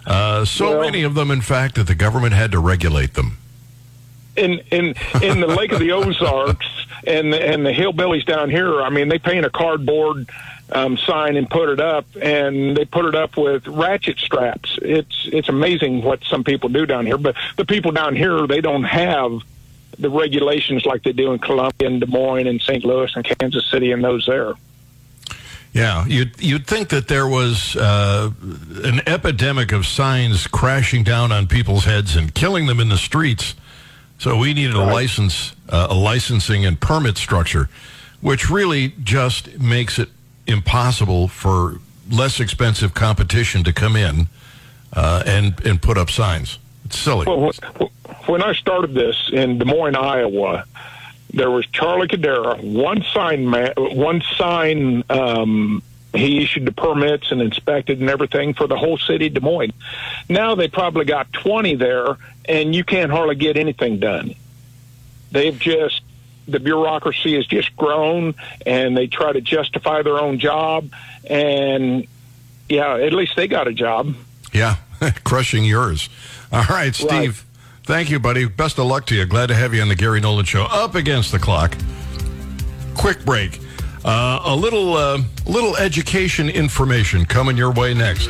Uh, 0.05 0.45
so 0.45 0.79
many 0.79 1.03
of 1.03 1.15
them, 1.15 1.31
in 1.31 1.41
fact, 1.41 1.75
that 1.75 1.87
the 1.87 1.95
government 1.95 2.33
had 2.33 2.51
to 2.51 2.59
regulate 2.59 3.15
them. 3.15 3.37
in 4.35 4.59
in 4.71 4.93
in 5.21 5.39
the 5.41 5.47
Lake 5.47 5.71
of 5.71 5.79
the 5.79 5.91
Ozarks 5.99 6.67
and 7.05 7.33
the, 7.33 7.45
and 7.45 7.65
the 7.65 7.71
hillbillies 7.71 8.25
down 8.25 8.49
here. 8.49 8.81
I 8.81 8.89
mean, 8.89 9.09
they 9.09 9.19
paint 9.19 9.45
a 9.45 9.49
cardboard 9.49 10.29
um, 10.71 10.97
sign 10.97 11.35
and 11.35 11.49
put 11.49 11.69
it 11.69 11.79
up, 11.79 12.05
and 12.21 12.77
they 12.77 12.85
put 12.85 13.05
it 13.05 13.15
up 13.15 13.35
with 13.35 13.67
ratchet 13.67 14.19
straps. 14.19 14.77
It's 14.81 15.27
it's 15.31 15.49
amazing 15.49 16.03
what 16.03 16.23
some 16.23 16.43
people 16.43 16.69
do 16.69 16.85
down 16.85 17.05
here. 17.05 17.17
But 17.17 17.35
the 17.57 17.65
people 17.65 17.91
down 17.91 18.15
here, 18.15 18.47
they 18.47 18.61
don't 18.61 18.83
have 18.83 19.41
the 19.99 20.09
regulations 20.09 20.85
like 20.85 21.03
they 21.03 21.11
do 21.11 21.33
in 21.33 21.39
Columbia 21.39 21.87
and 21.87 21.99
Des 21.99 22.07
Moines 22.07 22.47
and 22.47 22.61
St. 22.61 22.83
Louis 22.85 23.11
and 23.15 23.25
Kansas 23.25 23.69
City 23.69 23.91
and 23.91 24.03
those 24.03 24.25
there. 24.25 24.53
Yeah, 25.73 26.05
you'd, 26.07 26.41
you'd 26.41 26.65
think 26.65 26.89
that 26.89 27.07
there 27.07 27.27
was 27.27 27.75
uh, 27.75 28.31
an 28.83 29.01
epidemic 29.05 29.71
of 29.71 29.85
signs 29.85 30.47
crashing 30.47 31.03
down 31.03 31.31
on 31.31 31.47
people's 31.47 31.85
heads 31.85 32.15
and 32.15 32.33
killing 32.33 32.65
them 32.65 32.79
in 32.79 32.89
the 32.89 32.97
streets. 32.97 33.53
So 34.17 34.37
we 34.37 34.53
needed 34.53 34.75
a 34.75 34.83
license, 34.83 35.53
uh, 35.69 35.87
a 35.89 35.93
licensing 35.93 36.65
and 36.65 36.79
permit 36.79 37.17
structure, 37.17 37.69
which 38.19 38.49
really 38.49 38.93
just 39.03 39.59
makes 39.59 39.99
it 39.99 40.09
impossible 40.47 41.27
for 41.27 41.79
less 42.09 42.39
expensive 42.39 42.93
competition 42.93 43.63
to 43.63 43.71
come 43.71 43.95
in 43.95 44.27
uh, 44.93 45.23
and 45.25 45.63
and 45.65 45.81
put 45.81 45.97
up 45.97 46.09
signs. 46.09 46.57
It's 46.85 46.97
silly. 46.97 47.27
Well, 47.27 47.51
wh- 47.51 47.85
when 48.29 48.43
I 48.43 48.53
started 48.53 48.93
this 48.93 49.29
in 49.33 49.57
Des 49.57 49.65
Moines, 49.65 49.95
Iowa, 49.95 50.65
there 51.33 51.49
was 51.49 51.65
Charlie 51.67 52.07
Cadera, 52.07 52.61
one 52.61 53.03
sign 53.11 53.49
man, 53.49 53.73
one 53.75 54.21
sign. 54.37 55.03
Um, 55.09 55.81
he 56.13 56.43
issued 56.43 56.65
the 56.65 56.71
permits 56.71 57.31
and 57.31 57.41
inspected 57.41 57.99
and 57.99 58.09
everything 58.09 58.53
for 58.53 58.67
the 58.67 58.77
whole 58.77 58.97
city 58.97 59.27
of 59.27 59.33
Des 59.33 59.39
Moines. 59.39 59.73
Now 60.27 60.55
they 60.55 60.67
probably 60.67 61.05
got 61.05 61.31
20 61.33 61.75
there, 61.75 62.17
and 62.45 62.75
you 62.75 62.83
can't 62.83 63.11
hardly 63.11 63.35
get 63.35 63.57
anything 63.57 63.99
done. 63.99 64.35
They've 65.31 65.57
just 65.57 66.01
the 66.47 66.59
bureaucracy 66.59 67.35
has 67.35 67.45
just 67.45 67.75
grown, 67.75 68.35
and 68.65 68.97
they 68.97 69.07
try 69.07 69.31
to 69.31 69.41
justify 69.41 70.01
their 70.01 70.17
own 70.17 70.39
job. 70.39 70.91
And 71.25 72.07
yeah, 72.67 72.95
at 72.95 73.13
least 73.13 73.35
they 73.35 73.47
got 73.47 73.67
a 73.67 73.73
job. 73.73 74.15
Yeah, 74.53 74.77
crushing 75.23 75.63
yours. 75.63 76.09
All 76.51 76.65
right, 76.69 76.93
Steve. 76.93 77.45
Thank 77.89 78.11
you, 78.11 78.19
buddy. 78.19 78.45
Best 78.45 78.77
of 78.77 78.85
luck 78.85 79.07
to 79.07 79.15
you. 79.15 79.25
Glad 79.25 79.47
to 79.47 79.55
have 79.55 79.73
you 79.73 79.81
on 79.81 79.87
the 79.87 79.95
Gary 79.95 80.21
Nolan 80.21 80.45
Show. 80.45 80.65
Up 80.65 80.93
against 80.93 81.31
the 81.31 81.39
clock. 81.39 81.75
Quick 82.95 83.25
break. 83.25 83.59
Uh, 84.05 84.41
a 84.45 84.55
little, 84.55 84.93
uh, 84.93 85.19
little 85.47 85.75
education 85.75 86.49
information 86.49 87.25
coming 87.25 87.57
your 87.57 87.71
way 87.71 87.95
next 87.95 88.29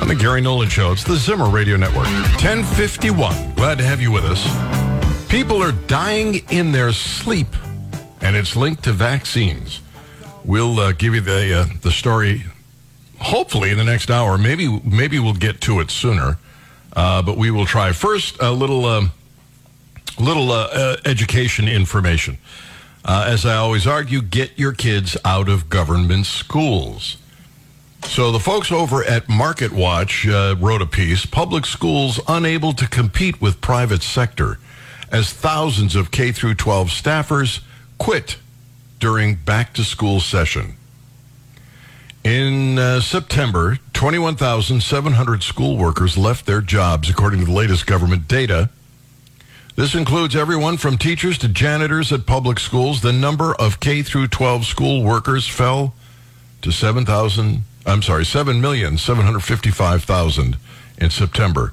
on 0.00 0.08
the 0.08 0.14
Gary 0.18 0.40
Nolan 0.40 0.70
Show. 0.70 0.92
It's 0.92 1.04
the 1.04 1.16
Zimmer 1.16 1.50
Radio 1.50 1.76
Network. 1.76 2.06
1051. 2.40 3.52
Glad 3.52 3.76
to 3.76 3.84
have 3.84 4.00
you 4.00 4.10
with 4.10 4.24
us. 4.24 5.28
People 5.28 5.62
are 5.62 5.72
dying 5.72 6.36
in 6.48 6.72
their 6.72 6.90
sleep, 6.92 7.48
and 8.22 8.34
it's 8.34 8.56
linked 8.56 8.84
to 8.84 8.92
vaccines. 8.92 9.82
We'll 10.42 10.80
uh, 10.80 10.92
give 10.92 11.14
you 11.14 11.20
the 11.20 11.52
uh, 11.54 11.66
the 11.82 11.90
story 11.90 12.44
hopefully 13.18 13.72
in 13.72 13.76
the 13.76 13.84
next 13.84 14.10
hour. 14.10 14.38
Maybe 14.38 14.80
maybe 14.82 15.18
we'll 15.18 15.34
get 15.34 15.60
to 15.60 15.80
it 15.80 15.90
sooner, 15.90 16.38
uh, 16.94 17.22
but 17.22 17.36
we 17.36 17.50
will 17.50 17.66
try. 17.66 17.92
First, 17.92 18.36
a 18.40 18.50
little 18.50 18.84
um, 18.86 19.12
little 20.18 20.52
uh, 20.52 20.68
uh, 20.72 20.96
education 21.04 21.68
information. 21.68 22.38
Uh, 23.04 23.24
as 23.28 23.46
I 23.46 23.56
always 23.56 23.86
argue, 23.86 24.20
get 24.20 24.58
your 24.58 24.72
kids 24.72 25.16
out 25.24 25.48
of 25.48 25.70
government 25.70 26.26
schools. 26.26 27.16
So 28.04 28.30
the 28.32 28.40
folks 28.40 28.72
over 28.72 29.04
at 29.04 29.28
Market 29.28 29.72
Watch 29.72 30.26
uh, 30.26 30.56
wrote 30.58 30.82
a 30.82 30.86
piece: 30.86 31.26
"Public 31.26 31.66
schools 31.66 32.20
unable 32.28 32.72
to 32.74 32.88
compete 32.88 33.40
with 33.40 33.60
private 33.60 34.02
sector." 34.02 34.58
As 35.12 35.32
thousands 35.32 35.96
of 35.96 36.12
K 36.12 36.30
through 36.30 36.54
12 36.54 36.88
staffers 36.88 37.60
quit 37.98 38.36
during 39.00 39.34
back 39.34 39.74
to 39.74 39.82
school 39.82 40.20
session. 40.20 40.76
In 42.22 42.78
uh, 42.78 43.00
September, 43.00 43.78
21,700 43.94 45.42
school 45.42 45.78
workers 45.78 46.18
left 46.18 46.44
their 46.44 46.60
jobs, 46.60 47.08
according 47.08 47.40
to 47.40 47.46
the 47.46 47.52
latest 47.52 47.86
government 47.86 48.28
data. 48.28 48.68
This 49.74 49.94
includes 49.94 50.36
everyone 50.36 50.76
from 50.76 50.98
teachers 50.98 51.38
to 51.38 51.48
janitors 51.48 52.12
at 52.12 52.26
public 52.26 52.58
schools. 52.58 53.00
The 53.00 53.14
number 53.14 53.54
of 53.54 53.80
K 53.80 54.02
through 54.02 54.26
12 54.28 54.66
school 54.66 55.02
workers 55.02 55.48
fell 55.48 55.94
to 56.60 56.70
7,000, 56.70 57.62
I'm 57.86 58.02
sorry, 58.02 58.24
7,755,000 58.24 60.56
in 60.98 61.08
September. 61.08 61.72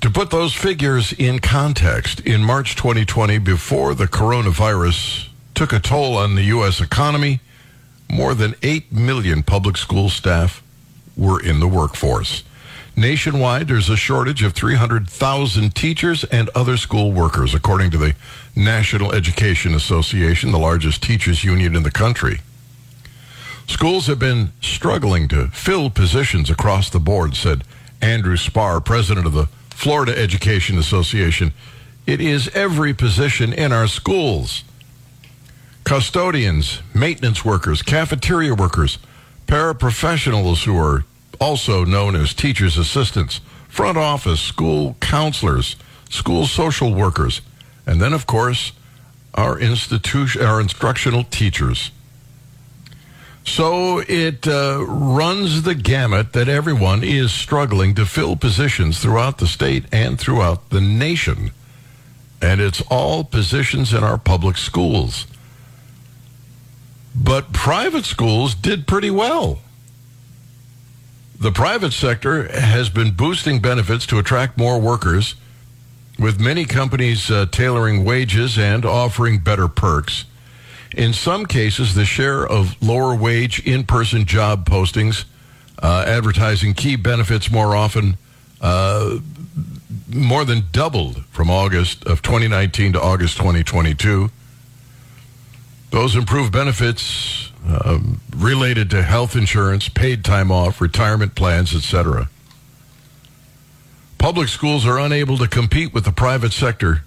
To 0.00 0.08
put 0.08 0.30
those 0.30 0.54
figures 0.54 1.12
in 1.12 1.40
context, 1.40 2.20
in 2.20 2.42
March 2.42 2.74
2020, 2.76 3.36
before 3.38 3.94
the 3.94 4.06
coronavirus 4.06 5.28
took 5.54 5.74
a 5.74 5.80
toll 5.80 6.16
on 6.16 6.36
the 6.36 6.44
U.S. 6.44 6.80
economy, 6.80 7.40
more 8.10 8.34
than 8.34 8.54
8 8.62 8.92
million 8.92 9.42
public 9.42 9.76
school 9.76 10.08
staff 10.08 10.62
were 11.16 11.40
in 11.40 11.60
the 11.60 11.68
workforce. 11.68 12.44
Nationwide, 12.98 13.68
there's 13.68 13.90
a 13.90 13.96
shortage 13.96 14.42
of 14.42 14.54
300,000 14.54 15.74
teachers 15.74 16.24
and 16.24 16.48
other 16.54 16.78
school 16.78 17.12
workers, 17.12 17.54
according 17.54 17.90
to 17.90 17.98
the 17.98 18.14
National 18.54 19.12
Education 19.12 19.74
Association, 19.74 20.50
the 20.50 20.58
largest 20.58 21.02
teachers 21.02 21.44
union 21.44 21.76
in 21.76 21.82
the 21.82 21.90
country. 21.90 22.40
Schools 23.66 24.06
have 24.06 24.18
been 24.18 24.52
struggling 24.62 25.28
to 25.28 25.48
fill 25.48 25.90
positions 25.90 26.48
across 26.48 26.88
the 26.88 27.00
board, 27.00 27.36
said 27.36 27.64
Andrew 28.00 28.36
Spar, 28.36 28.80
president 28.80 29.26
of 29.26 29.34
the 29.34 29.48
Florida 29.70 30.18
Education 30.18 30.78
Association. 30.78 31.52
It 32.06 32.20
is 32.20 32.48
every 32.54 32.94
position 32.94 33.52
in 33.52 33.72
our 33.72 33.88
schools 33.88 34.64
custodians, 35.86 36.82
maintenance 36.92 37.44
workers, 37.44 37.80
cafeteria 37.80 38.52
workers, 38.52 38.98
paraprofessionals 39.46 40.64
who 40.64 40.76
are 40.76 41.04
also 41.40 41.84
known 41.84 42.16
as 42.16 42.34
teachers' 42.34 42.76
assistants, 42.76 43.40
front 43.68 43.96
office, 43.96 44.40
school 44.40 44.96
counselors, 45.00 45.76
school 46.10 46.44
social 46.44 46.92
workers, 46.92 47.40
and 47.86 48.02
then, 48.02 48.12
of 48.12 48.26
course, 48.26 48.72
our 49.34 49.58
institution, 49.60 50.42
our 50.42 50.60
instructional 50.60 51.22
teachers. 51.22 51.92
So 53.44 54.00
it 54.08 54.48
uh, 54.48 54.84
runs 54.88 55.62
the 55.62 55.76
gamut 55.76 56.32
that 56.32 56.48
everyone 56.48 57.04
is 57.04 57.30
struggling 57.30 57.94
to 57.94 58.04
fill 58.04 58.34
positions 58.34 58.98
throughout 58.98 59.38
the 59.38 59.46
state 59.46 59.84
and 59.92 60.18
throughout 60.18 60.70
the 60.70 60.80
nation. 60.80 61.52
And 62.42 62.60
it's 62.60 62.82
all 62.90 63.22
positions 63.22 63.94
in 63.94 64.02
our 64.02 64.18
public 64.18 64.56
schools. 64.56 65.28
But 67.16 67.52
private 67.52 68.04
schools 68.04 68.54
did 68.54 68.86
pretty 68.86 69.10
well. 69.10 69.60
The 71.38 71.52
private 71.52 71.92
sector 71.92 72.48
has 72.48 72.88
been 72.88 73.12
boosting 73.12 73.60
benefits 73.60 74.06
to 74.06 74.18
attract 74.18 74.56
more 74.56 74.80
workers, 74.80 75.34
with 76.18 76.40
many 76.40 76.64
companies 76.64 77.30
uh, 77.30 77.46
tailoring 77.50 78.04
wages 78.04 78.58
and 78.58 78.84
offering 78.84 79.38
better 79.38 79.68
perks. 79.68 80.24
In 80.96 81.12
some 81.12 81.44
cases, 81.44 81.94
the 81.94 82.06
share 82.06 82.46
of 82.46 82.80
lower 82.82 83.14
wage 83.14 83.60
in 83.66 83.84
person 83.84 84.24
job 84.24 84.66
postings, 84.66 85.24
uh, 85.82 86.04
advertising 86.06 86.72
key 86.72 86.96
benefits 86.96 87.50
more 87.50 87.76
often, 87.76 88.16
uh, 88.62 89.18
more 90.08 90.46
than 90.46 90.64
doubled 90.72 91.22
from 91.26 91.50
August 91.50 92.04
of 92.04 92.22
2019 92.22 92.94
to 92.94 93.00
August 93.00 93.36
2022. 93.36 94.30
Those 95.96 96.14
improved 96.14 96.52
benefits 96.52 97.50
um, 97.66 98.20
related 98.36 98.90
to 98.90 99.02
health 99.02 99.34
insurance, 99.34 99.88
paid 99.88 100.26
time 100.26 100.52
off, 100.52 100.78
retirement 100.78 101.34
plans, 101.34 101.74
etc. 101.74 102.28
Public 104.18 104.48
schools 104.48 104.84
are 104.84 104.98
unable 104.98 105.38
to 105.38 105.48
compete 105.48 105.94
with 105.94 106.04
the 106.04 106.12
private 106.12 106.52
sector, 106.52 107.02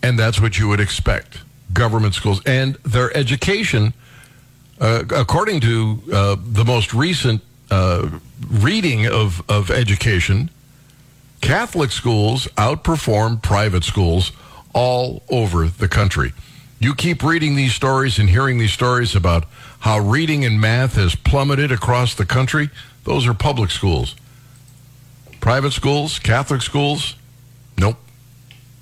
and 0.00 0.16
that's 0.16 0.40
what 0.40 0.60
you 0.60 0.68
would 0.68 0.78
expect. 0.78 1.40
Government 1.72 2.14
schools 2.14 2.40
and 2.46 2.76
their 2.84 3.14
education, 3.16 3.94
uh, 4.80 5.02
according 5.10 5.58
to 5.62 6.00
uh, 6.12 6.36
the 6.38 6.64
most 6.64 6.94
recent 6.94 7.42
uh, 7.68 8.10
reading 8.48 9.08
of, 9.08 9.42
of 9.50 9.72
education, 9.72 10.50
Catholic 11.40 11.90
schools 11.90 12.46
outperform 12.56 13.42
private 13.42 13.82
schools 13.82 14.30
all 14.72 15.24
over 15.28 15.66
the 15.66 15.88
country. 15.88 16.32
You 16.80 16.94
keep 16.94 17.22
reading 17.22 17.56
these 17.56 17.74
stories 17.74 18.18
and 18.18 18.30
hearing 18.30 18.58
these 18.58 18.72
stories 18.72 19.16
about 19.16 19.44
how 19.80 19.98
reading 19.98 20.44
and 20.44 20.60
math 20.60 20.94
has 20.94 21.14
plummeted 21.14 21.72
across 21.72 22.14
the 22.14 22.24
country. 22.24 22.70
Those 23.04 23.26
are 23.26 23.34
public 23.34 23.70
schools. 23.70 24.14
Private 25.40 25.72
schools, 25.72 26.18
Catholic 26.18 26.62
schools, 26.62 27.16
nope, 27.76 27.96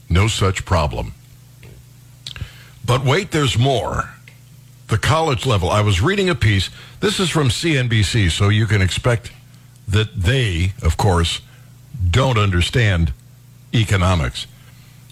no 0.09 0.29
such 0.29 0.65
problem. 0.65 1.15
But 2.85 3.05
wait, 3.05 3.31
there's 3.31 3.59
more. 3.59 4.11
The 4.89 4.99
college 4.99 5.47
level. 5.47 5.71
I 5.71 5.81
was 5.81 6.01
reading 6.01 6.29
a 6.31 6.35
piece. 6.35 6.71
This 7.01 7.19
is 7.19 7.29
from 7.29 7.49
CNBC, 7.49 8.31
so 8.31 8.49
you 8.49 8.67
can 8.67 8.81
expect 8.81 9.33
that 9.89 10.15
they, 10.15 10.75
of 10.83 10.97
course, 10.97 11.41
don't 12.11 12.39
understand 12.39 13.13
economics. 13.75 14.47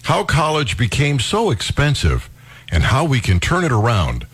How 0.03 0.23
college 0.23 0.77
became 0.77 1.19
so 1.19 1.49
expensive 1.49 2.29
and 2.71 2.83
how 2.83 3.05
we 3.05 3.19
can 3.19 3.39
turn 3.39 3.63
it 3.63 3.71
around, 3.71 4.25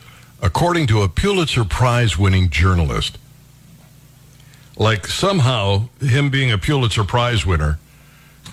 according 0.42 0.88
to 0.88 1.02
a 1.02 1.10
Pulitzer 1.10 1.64
Prize 1.64 2.18
winning 2.18 2.50
journalist. 2.50 3.18
Like 4.78 5.06
somehow 5.08 5.90
him 6.00 6.30
being 6.30 6.52
a 6.52 6.58
Pulitzer 6.58 7.04
Prize 7.04 7.46
winner 7.46 7.80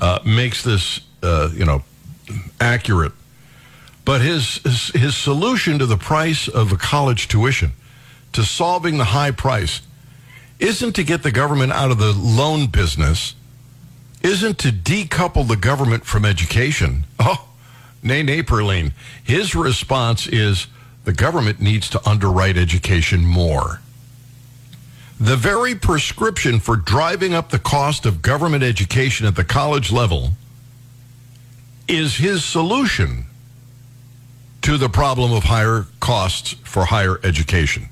uh, 0.00 0.18
makes 0.24 0.62
this, 0.62 1.00
uh, 1.22 1.50
you 1.54 1.64
know, 1.64 1.82
accurate. 2.60 3.12
But 4.04 4.22
his, 4.22 4.56
his 4.62 4.88
his 4.88 5.16
solution 5.16 5.78
to 5.78 5.86
the 5.86 5.98
price 5.98 6.48
of 6.48 6.72
a 6.72 6.76
college 6.76 7.28
tuition, 7.28 7.72
to 8.32 8.42
solving 8.42 8.96
the 8.96 9.04
high 9.04 9.32
price, 9.32 9.82
isn't 10.58 10.94
to 10.94 11.04
get 11.04 11.22
the 11.22 11.30
government 11.30 11.72
out 11.72 11.90
of 11.90 11.98
the 11.98 12.12
loan 12.12 12.66
business, 12.68 13.34
isn't 14.22 14.58
to 14.58 14.68
decouple 14.68 15.46
the 15.46 15.56
government 15.56 16.04
from 16.04 16.24
education. 16.24 17.04
Oh, 17.20 17.47
nay, 18.02 18.22
nay, 18.22 18.42
Perline. 18.42 18.92
His 19.22 19.54
response 19.54 20.26
is 20.26 20.66
the 21.04 21.12
government 21.12 21.60
needs 21.60 21.88
to 21.90 22.08
underwrite 22.08 22.56
education 22.56 23.24
more. 23.24 23.80
The 25.20 25.36
very 25.36 25.74
prescription 25.74 26.60
for 26.60 26.76
driving 26.76 27.34
up 27.34 27.50
the 27.50 27.58
cost 27.58 28.06
of 28.06 28.22
government 28.22 28.62
education 28.62 29.26
at 29.26 29.34
the 29.34 29.44
college 29.44 29.90
level 29.90 30.30
is 31.88 32.16
his 32.16 32.44
solution 32.44 33.24
to 34.62 34.76
the 34.76 34.88
problem 34.88 35.32
of 35.32 35.44
higher 35.44 35.86
costs 35.98 36.52
for 36.64 36.84
higher 36.84 37.18
education. 37.24 37.88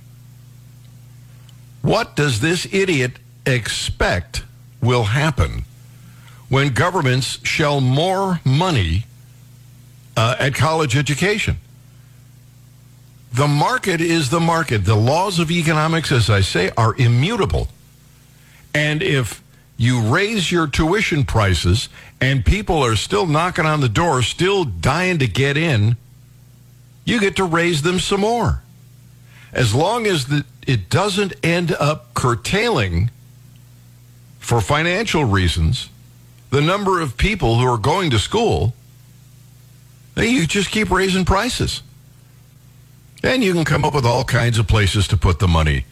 What 1.83 2.17
does 2.17 2.41
this 2.41 2.67
idiot 2.73 3.13
expect 3.47 4.43
will 4.83 5.05
happen 5.05 5.65
when 6.49 6.75
governments 6.75 7.39
shell 7.45 7.81
more 7.81 8.41
money 8.45 9.05
uh, 10.17 10.37
at 10.39 10.55
college 10.55 10.97
education? 10.97 11.59
The 13.33 13.49
market 13.49 14.01
is 14.01 14.31
the 14.31 14.41
market. 14.41 14.85
The 14.85 14.95
laws 14.97 15.39
of 15.39 15.51
economics, 15.51 16.11
as 16.11 16.31
I 16.31 16.41
say, 16.41 16.71
are 16.77 16.95
immutable. 16.97 17.69
And 18.75 19.03
if 19.03 19.43
you 19.77 20.01
raise 20.01 20.51
your 20.51 20.67
tuition 20.67 21.25
prices 21.25 21.89
and 22.21 22.45
people 22.45 22.83
are 22.83 22.97
still 22.97 23.27
knocking 23.27 23.67
on 23.67 23.81
the 23.81 23.89
door, 23.89 24.23
still 24.23 24.65
dying 24.65 25.19
to 25.19 25.27
get 25.27 25.57
in, 25.57 25.97
you 27.05 27.21
get 27.21 27.37
to 27.37 27.45
raise 27.45 27.83
them 27.83 28.01
some 28.01 28.21
more. 28.21 28.63
As 29.53 29.75
long 29.75 30.07
as 30.07 30.27
the, 30.27 30.45
it 30.67 30.89
doesn't 30.89 31.35
end 31.45 31.73
up 31.73 32.15
curtailing, 32.15 33.11
for 34.47 34.61
financial 34.61 35.25
reasons, 35.25 35.89
the 36.51 36.61
number 36.61 37.01
of 37.01 37.17
people 37.17 37.59
who 37.59 37.67
are 37.67 37.77
going 37.77 38.11
to 38.11 38.19
school, 38.19 38.75
you 40.25 40.47
just 40.47 40.71
keep 40.71 40.91
raising 40.91 41.25
prices. 41.25 41.83
And 43.23 43.43
you 43.43 43.53
can 43.53 43.65
come 43.65 43.85
up 43.85 43.95
with 43.95 44.07
all 44.07 44.25
kinds 44.25 44.59
of 44.59 44.67
places 44.67 45.09
to 45.09 45.17
put 45.17 45.39
the 45.39 45.49
money. 45.49 45.85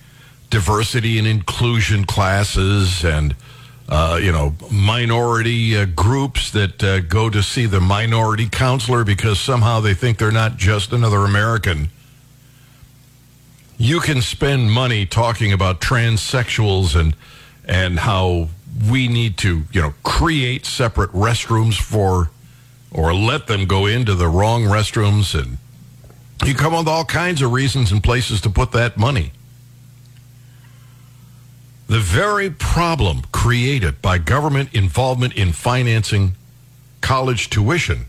Diversity 0.51 1.19
and 1.19 1.27
inclusion 1.27 2.05
classes 2.05 3.05
and, 3.05 3.35
uh, 3.89 4.19
you 4.23 4.31
know, 4.31 4.55
minority 4.71 5.77
uh, 5.77 5.87
groups 5.87 6.51
that 6.53 6.83
uh, 6.83 7.01
go 7.01 7.29
to 7.29 7.43
see 7.43 7.67
the 7.67 7.81
minority 7.81 8.49
counselor 8.49 9.05
because 9.05 9.41
somehow 9.41 9.81
they 9.81 9.95
think 9.95 10.19
they're 10.19 10.31
not 10.31 10.57
just 10.57 10.93
another 10.93 11.19
American. 11.19 11.89
You 13.77 14.01
can 14.01 14.23
spend 14.23 14.71
money 14.71 15.05
talking 15.05 15.53
about 15.53 15.81
transsexuals 15.81 16.99
and 16.99 17.17
and 17.67 17.99
how 17.99 18.49
we 18.91 19.09
need 19.09 19.39
to, 19.39 19.63
you 19.73 19.81
know, 19.81 19.95
create 20.03 20.67
separate 20.67 21.11
restrooms 21.13 21.81
for 21.81 22.31
or 22.95 23.13
let 23.13 23.49
them 23.49 23.67
go 23.67 23.87
into 23.87 24.15
the 24.15 24.29
wrong 24.29 24.63
restrooms 24.63 25.39
and 25.39 25.59
you 26.47 26.55
come 26.55 26.73
up 26.73 26.81
with 26.81 26.89
all 26.89 27.05
kinds 27.05 27.43
of 27.43 27.53
reasons 27.53 27.91
and 27.91 28.03
places 28.03 28.41
to 28.43 28.51
put 28.51 28.73
that 28.73 28.97
money. 28.97 29.33
The 31.89 32.01
very 32.01 32.51
problem 32.51 33.23
created 33.33 34.01
by 34.01 34.19
government 34.19 34.75
involvement 34.75 35.35
in 35.35 35.53
financing 35.53 36.35
college 37.01 37.51
tuition 37.51 38.07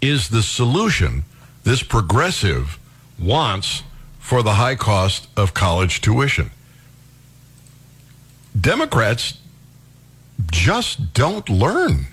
is 0.00 0.28
the 0.28 0.42
solution 0.42 1.24
this 1.64 1.82
progressive 1.82 2.78
wants 3.18 3.82
for 4.18 4.42
the 4.42 4.54
high 4.54 4.74
cost 4.74 5.28
of 5.36 5.54
college 5.54 6.00
tuition. 6.00 6.50
Democrats 8.58 9.38
just 10.50 11.14
don't 11.14 11.48
learn. 11.48 12.06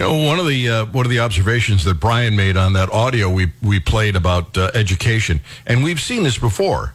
You 0.00 0.06
know, 0.06 0.26
one 0.28 0.38
of 0.38 0.46
the 0.46 0.66
uh, 0.66 0.86
one 0.86 1.04
of 1.04 1.10
the 1.10 1.20
observations 1.20 1.84
that 1.84 2.00
Brian 2.00 2.34
made 2.34 2.56
on 2.56 2.72
that 2.72 2.90
audio 2.90 3.28
we 3.28 3.52
we 3.62 3.80
played 3.80 4.16
about 4.16 4.56
uh, 4.56 4.70
education, 4.72 5.40
and 5.66 5.84
we've 5.84 6.00
seen 6.00 6.22
this 6.22 6.38
before. 6.38 6.94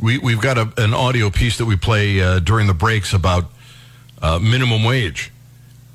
We 0.00 0.18
we've 0.18 0.40
got 0.40 0.58
a, 0.58 0.72
an 0.76 0.92
audio 0.92 1.30
piece 1.30 1.56
that 1.58 1.66
we 1.66 1.76
play 1.76 2.20
uh, 2.20 2.40
during 2.40 2.66
the 2.66 2.74
breaks 2.74 3.12
about 3.12 3.44
uh, 4.20 4.40
minimum 4.40 4.82
wage. 4.82 5.30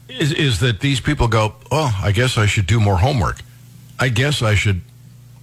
Is 0.07 0.31
is 0.31 0.61
that 0.61 0.79
these 0.79 1.01
people 1.01 1.27
go? 1.27 1.55
Oh, 1.69 1.93
I 2.01 2.13
guess 2.13 2.37
I 2.37 2.45
should 2.45 2.65
do 2.65 2.79
more 2.79 2.99
homework. 2.99 3.41
I 3.99 4.07
guess 4.07 4.41
I 4.41 4.55
should 4.55 4.79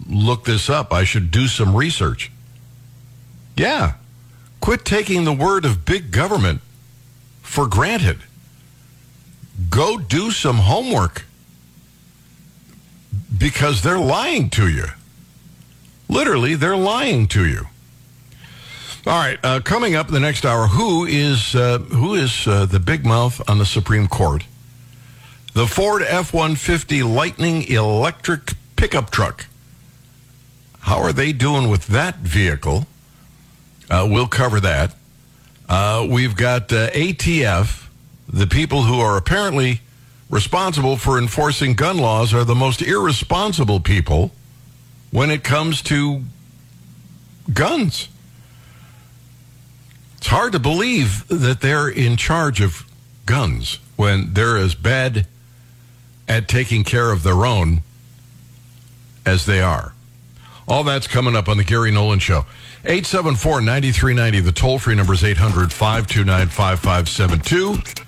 look 0.09 0.46
this 0.46 0.70
up. 0.70 0.90
I 0.90 1.04
should 1.04 1.30
do 1.30 1.48
some 1.48 1.76
research. 1.76 2.32
Yeah, 3.59 3.96
quit 4.62 4.86
taking 4.86 5.24
the 5.24 5.34
word 5.34 5.66
of 5.66 5.84
big 5.84 6.12
government 6.12 6.62
for 7.42 7.66
granted 7.66 8.20
go 9.70 9.98
do 9.98 10.30
some 10.30 10.57
homework 10.57 11.24
because 13.36 13.82
they're 13.82 13.98
lying 13.98 14.50
to 14.50 14.68
you. 14.68 14.86
Literally, 16.09 16.54
they're 16.54 16.76
lying 16.76 17.26
to 17.28 17.46
you. 17.46 17.66
All 19.07 19.18
right, 19.18 19.38
uh, 19.44 19.61
coming 19.61 19.94
up 19.94 20.09
in 20.09 20.14
the 20.14 20.20
next 20.20 20.44
hour, 20.44 20.66
who 20.66 21.04
is 21.04 21.54
uh, 21.54 21.78
who 21.78 22.14
is 22.14 22.46
uh, 22.46 22.66
the 22.66 22.80
big 22.80 23.07
mouth 23.07 23.40
on 23.48 23.59
the 23.59 23.66
Supreme 23.66 24.09
Court? 24.09 24.44
The 25.54 25.66
Ford 25.66 26.02
F-150 26.02 27.02
Lightning 27.14 27.62
electric 27.62 28.54
pickup 28.74 29.11
truck. 29.11 29.46
How 30.80 30.98
are 30.98 31.12
they 31.12 31.32
doing 31.32 31.70
with 31.70 31.86
that 31.86 32.16
vehicle? 32.16 32.86
Uh, 33.88 34.07
we'll 34.11 34.28
cover 34.28 34.61
that. 34.61 34.94
Uh, 35.68 36.07
we've 36.09 36.36
got 36.36 36.72
uh, 36.72 36.90
ATF 36.90 37.86
the 38.29 38.47
people 38.47 38.83
who 38.83 39.01
are 39.01 39.16
apparently 39.16 39.81
responsible 40.29 40.97
for 40.97 41.18
enforcing 41.18 41.74
gun 41.74 41.99
laws 41.99 42.35
are 42.35 42.45
the 42.45 42.55
most 42.55 42.83
irresponsible 42.83 43.81
people 43.81 44.33
when 45.11 45.31
it 45.31 45.45
comes 45.45 45.81
to 45.83 46.22
guns. 47.53 48.09
It's 50.16 50.27
hard 50.27 50.53
to 50.53 50.59
believe 50.59 51.27
that 51.29 51.61
they're 51.61 51.89
in 51.89 52.16
charge 52.16 52.61
of 52.61 52.85
guns 53.27 53.79
when 53.97 54.35
they're 54.35 54.57
as 54.57 54.74
bad 54.74 55.27
at 56.29 56.49
taking 56.49 56.83
care 56.83 57.12
of 57.12 57.22
their 57.22 57.47
own 57.47 57.83
as 59.24 59.47
they 59.47 59.61
are. 59.61 59.93
All 60.68 60.83
that's 60.83 61.07
coming 61.07 61.37
up 61.37 61.49
on 61.49 61.59
the 61.59 61.64
Gary 61.64 61.93
Nolan 61.93 62.18
Show. 62.18 62.47
874 62.85 63.61
9390. 63.61 64.41
The 64.41 64.53
toll 64.53 64.79
free 64.79 64.95
number 64.95 65.12
is 65.12 65.22
800 65.22 65.72
529 65.72 66.49
5572. 66.49 68.05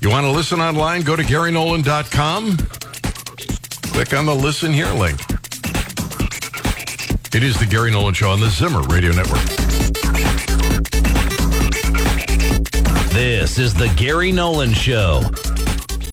You 0.00 0.08
want 0.08 0.24
to 0.24 0.30
listen 0.30 0.60
online? 0.60 1.02
Go 1.02 1.14
to 1.14 1.22
GaryNolan.com. 1.22 2.56
Click 3.92 4.14
on 4.14 4.24
the 4.24 4.34
listen 4.34 4.72
here 4.72 4.90
link. 4.94 5.20
It 7.34 7.42
is 7.42 7.58
the 7.58 7.66
Gary 7.68 7.90
Nolan 7.90 8.14
Show 8.14 8.30
on 8.30 8.40
the 8.40 8.48
Zimmer 8.48 8.80
Radio 8.84 9.12
Network. 9.12 9.44
This 13.12 13.58
is 13.58 13.74
the 13.74 13.92
Gary 13.96 14.32
Nolan 14.32 14.72
Show. 14.72 15.20